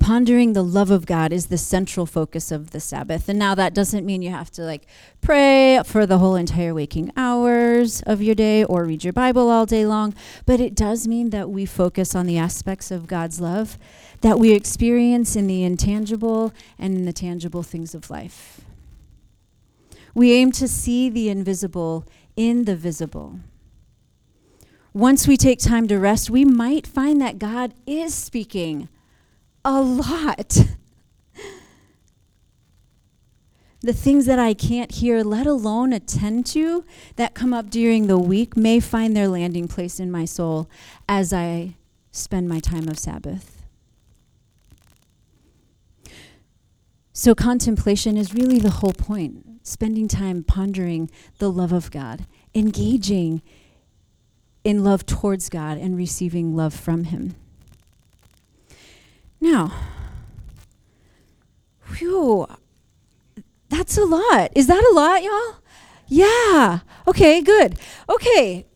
[0.00, 3.28] Pondering the love of God is the central focus of the Sabbath.
[3.28, 4.86] And now that doesn't mean you have to like
[5.20, 9.64] pray for the whole entire waking hours of your day or read your Bible all
[9.64, 10.14] day long,
[10.44, 13.78] but it does mean that we focus on the aspects of God's love
[14.22, 18.62] that we experience in the intangible and in the tangible things of life.
[20.14, 23.40] We aim to see the invisible in the visible.
[24.94, 28.88] Once we take time to rest, we might find that God is speaking
[29.64, 30.58] a lot.
[33.80, 36.84] the things that I can't hear, let alone attend to,
[37.16, 40.70] that come up during the week, may find their landing place in my soul
[41.08, 41.74] as I
[42.12, 43.62] spend my time of Sabbath.
[47.12, 53.42] So, contemplation is really the whole point spending time pondering the love of God, engaging
[54.64, 57.34] in love towards God, and receiving love from Him.
[59.42, 59.72] Now,
[61.96, 62.46] whew,
[63.68, 64.52] that's a lot.
[64.54, 65.56] Is that a lot, y'all?
[66.06, 66.78] Yeah.
[67.08, 67.76] Okay, good.
[68.08, 68.66] Okay.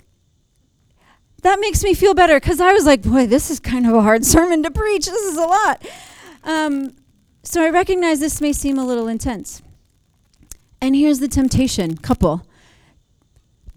[1.42, 4.02] That makes me feel better because I was like, boy, this is kind of a
[4.02, 5.06] hard sermon to preach.
[5.06, 5.86] This is a lot.
[6.42, 6.96] Um,
[7.44, 9.62] so I recognize this may seem a little intense.
[10.80, 12.44] And here's the temptation, couple.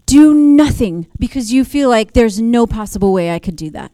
[0.08, 3.92] Do nothing because you feel like there's no possible way I could do that.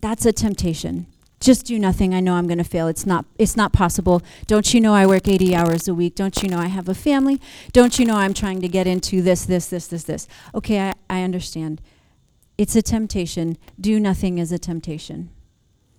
[0.00, 1.08] That's a temptation
[1.46, 2.12] just do nothing.
[2.12, 2.88] I know I'm going to fail.
[2.88, 4.20] It's not it's not possible.
[4.48, 6.16] Don't you know I work 80 hours a week?
[6.16, 7.40] Don't you know I have a family?
[7.72, 10.26] Don't you know I'm trying to get into this this this this this.
[10.54, 11.80] Okay, I, I understand.
[12.58, 13.56] It's a temptation.
[13.80, 15.30] Do nothing is a temptation.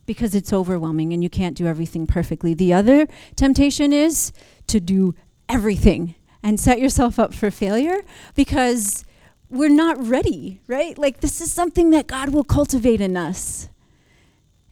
[0.06, 2.54] Because it's overwhelming and you can't do everything perfectly.
[2.54, 4.34] The other temptation is
[4.68, 5.16] to do
[5.48, 8.02] everything and set yourself up for failure
[8.36, 9.06] because
[9.50, 10.98] we're not ready, right?
[10.98, 13.70] Like this is something that God will cultivate in us.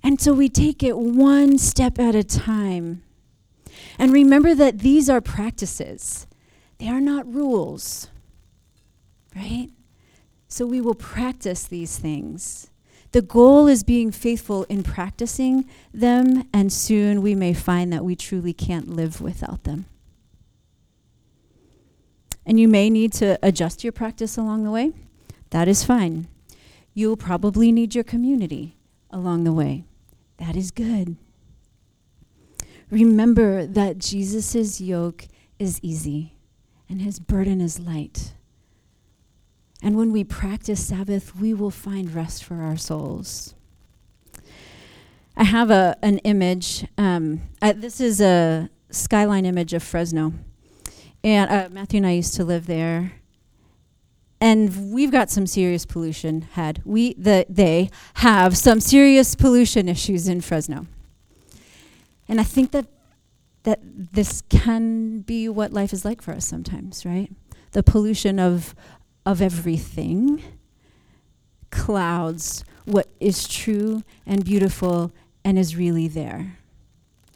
[0.05, 3.01] And so we take it one step at a time.
[3.97, 6.27] And remember that these are practices,
[6.77, 8.09] they are not rules,
[9.35, 9.69] right?
[10.47, 12.69] So we will practice these things.
[13.13, 18.15] The goal is being faithful in practicing them, and soon we may find that we
[18.15, 19.85] truly can't live without them.
[22.45, 24.91] And you may need to adjust your practice along the way.
[25.49, 26.27] That is fine.
[26.93, 28.77] You'll probably need your community
[29.09, 29.85] along the way.
[30.37, 31.17] That is good.
[32.91, 35.27] Remember that Jesus' yoke
[35.57, 36.35] is easy
[36.87, 38.33] and his burden is light.
[39.81, 43.55] And when we practice Sabbath, we will find rest for our souls.
[45.37, 46.85] I have a, an image.
[46.97, 50.33] Um, I, this is a skyline image of Fresno.
[51.23, 53.13] And uh, Matthew and I used to live there
[54.41, 60.27] and we've got some serious pollution had we the they have some serious pollution issues
[60.27, 60.87] in Fresno.
[62.27, 62.87] And I think that
[63.63, 67.31] that this can be what life is like for us sometimes, right?
[67.71, 68.75] The pollution of
[69.25, 70.43] of everything
[71.71, 75.11] clouds what is true and beautiful
[75.43, 76.57] and is really there.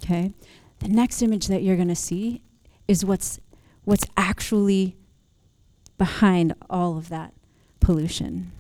[0.02, 0.34] Okay?
[0.80, 2.42] The next image that you're going to see
[2.88, 3.40] is what's
[3.84, 4.96] what's actually
[6.00, 7.34] behind all of that
[7.80, 8.52] pollution.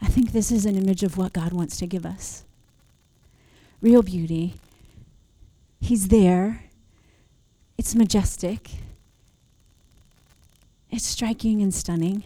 [0.00, 2.44] I think this is an image of what God wants to give us
[3.82, 4.54] real beauty.
[5.80, 6.64] He's there,
[7.76, 8.70] it's majestic,
[10.90, 12.24] it's striking and stunning.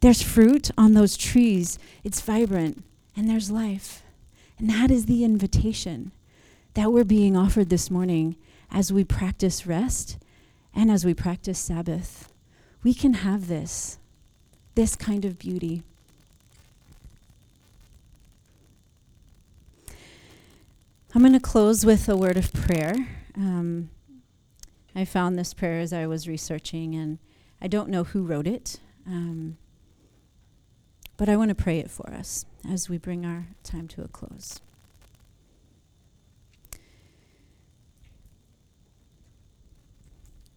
[0.00, 2.82] There's fruit on those trees, it's vibrant,
[3.14, 4.02] and there's life.
[4.58, 6.12] And that is the invitation
[6.74, 8.36] that we're being offered this morning
[8.70, 10.16] as we practice rest
[10.74, 12.32] and as we practice Sabbath,
[12.82, 13.98] we can have this,
[14.74, 15.82] this kind of beauty.
[21.14, 22.94] I'm going to close with a word of prayer.
[23.36, 23.90] Um,
[24.94, 27.18] I found this prayer as I was researching, and
[27.60, 29.56] I don't know who wrote it, um,
[31.16, 34.08] but I want to pray it for us as we bring our time to a
[34.08, 34.60] close.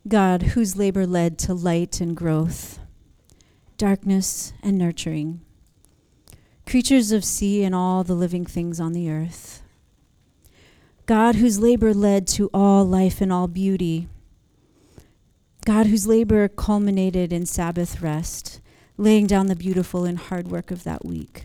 [0.08, 2.80] God, whose labor led to light and growth,
[3.78, 5.42] darkness and nurturing,
[6.66, 9.62] creatures of sea and all the living things on the earth.
[11.06, 14.08] God, whose labor led to all life and all beauty.
[15.66, 18.62] God, whose labor culminated in Sabbath rest,
[18.98, 21.44] laying down the beautiful and hard work of that week.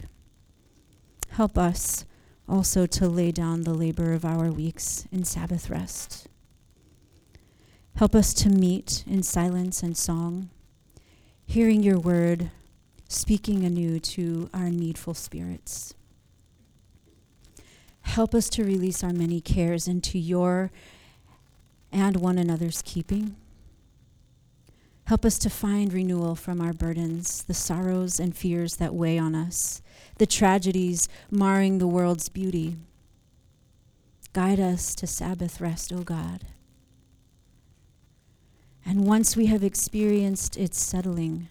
[1.30, 2.04] Help us
[2.48, 6.27] also to lay down the labor of our weeks in Sabbath rest.
[7.98, 10.50] Help us to meet in silence and song,
[11.44, 12.52] hearing your word,
[13.08, 15.94] speaking anew to our needful spirits.
[18.02, 20.70] Help us to release our many cares into your
[21.90, 23.34] and one another's keeping.
[25.06, 29.34] Help us to find renewal from our burdens, the sorrows and fears that weigh on
[29.34, 29.82] us,
[30.18, 32.76] the tragedies marring the world's beauty.
[34.32, 36.44] Guide us to Sabbath rest, O God.
[38.88, 41.50] And once we have experienced its settling,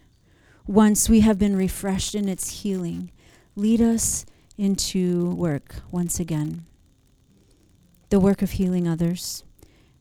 [0.66, 3.12] once we have been refreshed in its healing,
[3.54, 4.26] lead us
[4.56, 6.66] into work once again
[8.10, 9.44] the work of healing others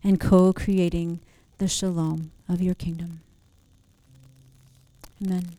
[0.04, 1.20] and co creating
[1.60, 3.22] the shalom of your kingdom.
[5.24, 5.58] Amen.